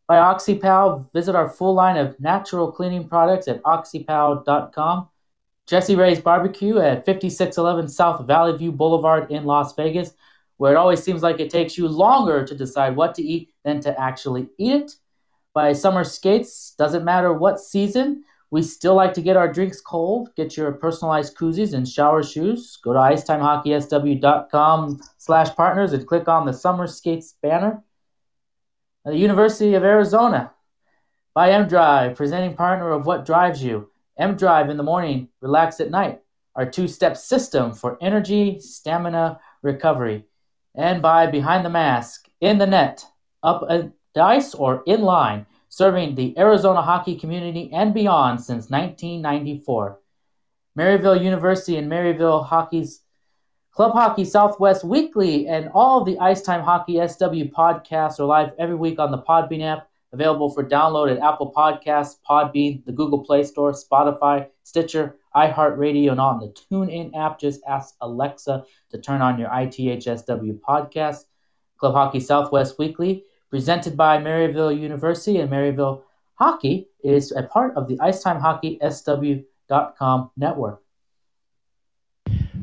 [0.07, 5.09] By OxyPow, visit our full line of natural cleaning products at OxyPow.com.
[5.67, 10.13] Jessie Rae's Barbecue at 5611 South Valley View Boulevard in Las Vegas,
[10.55, 13.81] where it always seems like it takes you longer to decide what to eat than
[13.81, 14.91] to actually eat it.
[15.53, 20.29] By Summer Skates, doesn't matter what season, we still like to get our drinks cold.
[20.35, 22.77] Get your personalized koozies and shower shoes.
[22.83, 27.83] Go to icetimehockeysw.com slash partners and click on the Summer Skates banner.
[29.05, 30.51] The University of Arizona
[31.33, 33.89] by M Drive, presenting partner of What Drives You.
[34.17, 36.21] M Drive in the morning, relax at night.
[36.55, 40.25] Our two step system for energy, stamina, recovery.
[40.75, 43.05] And by Behind the Mask, in the net,
[43.43, 49.99] up a dice or in line, serving the Arizona hockey community and beyond since 1994.
[50.77, 53.01] Maryville University and Maryville Hockey's
[53.71, 58.51] Club Hockey Southwest Weekly and all of the Ice Time Hockey SW podcasts are live
[58.57, 63.23] every week on the Podbean app, available for download at Apple Podcasts, Podbean, the Google
[63.23, 67.39] Play Store, Spotify, Stitcher, iHeartRadio, and on the TuneIn app.
[67.39, 71.25] Just ask Alexa to turn on your ITHSW podcast.
[71.77, 76.01] Club Hockey Southwest Weekly, presented by Maryville University and Maryville
[76.35, 80.81] Hockey, is a part of the Icetime Hockey SW.com network.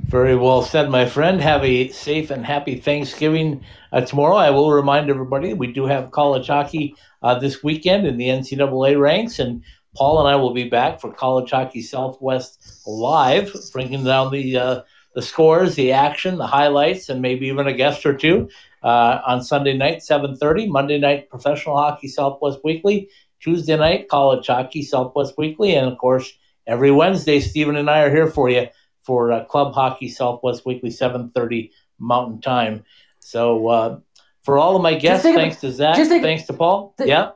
[0.07, 1.41] Very well said, my friend.
[1.41, 4.37] Have a safe and happy Thanksgiving uh, tomorrow.
[4.37, 9.01] I will remind everybody we do have college hockey uh, this weekend in the NCAA
[9.01, 9.65] ranks, and
[9.97, 14.81] Paul and I will be back for College Hockey Southwest Live, bringing down the uh,
[15.17, 18.49] the scores, the action, the highlights, and maybe even a guest or two
[18.87, 20.69] uh, on Sunday night, 7:30.
[20.69, 23.11] Monday night, Professional Hockey Southwest Weekly.
[23.41, 26.33] Tuesday night, College Hockey Southwest Weekly, and of course,
[26.67, 28.69] every Wednesday, Stephen and I are here for you
[29.03, 32.85] for uh, Club Hockey Southwest Weekly, 7:30 Mountain Time.
[33.19, 33.99] So uh,
[34.45, 36.95] for all of my guests, thanks to Zach, thanks to Paul.
[36.97, 37.33] th- yeah.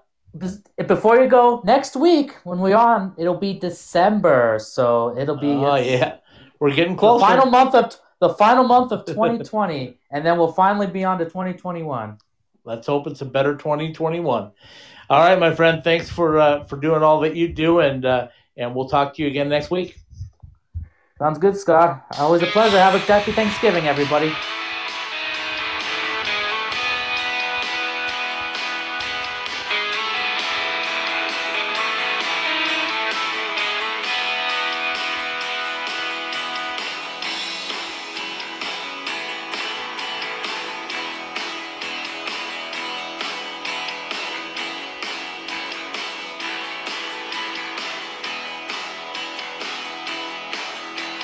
[0.87, 5.75] Before you go, next week when we're on, it'll be December, so it'll be Oh
[5.75, 6.19] yeah,
[6.61, 7.21] we're getting close.
[7.21, 11.25] final month of the final month of 2020, and then we'll finally be on to
[11.25, 12.19] 2021.
[12.65, 14.53] Let's hope it's a better 2021.
[15.11, 15.83] All right, my friend.
[15.83, 19.23] Thanks for uh, for doing all that you do, and uh, and we'll talk to
[19.23, 19.99] you again next week.
[21.19, 22.07] Sounds good, Scott.
[22.19, 22.79] Always a pleasure.
[22.79, 24.33] Have a happy Thanksgiving, everybody.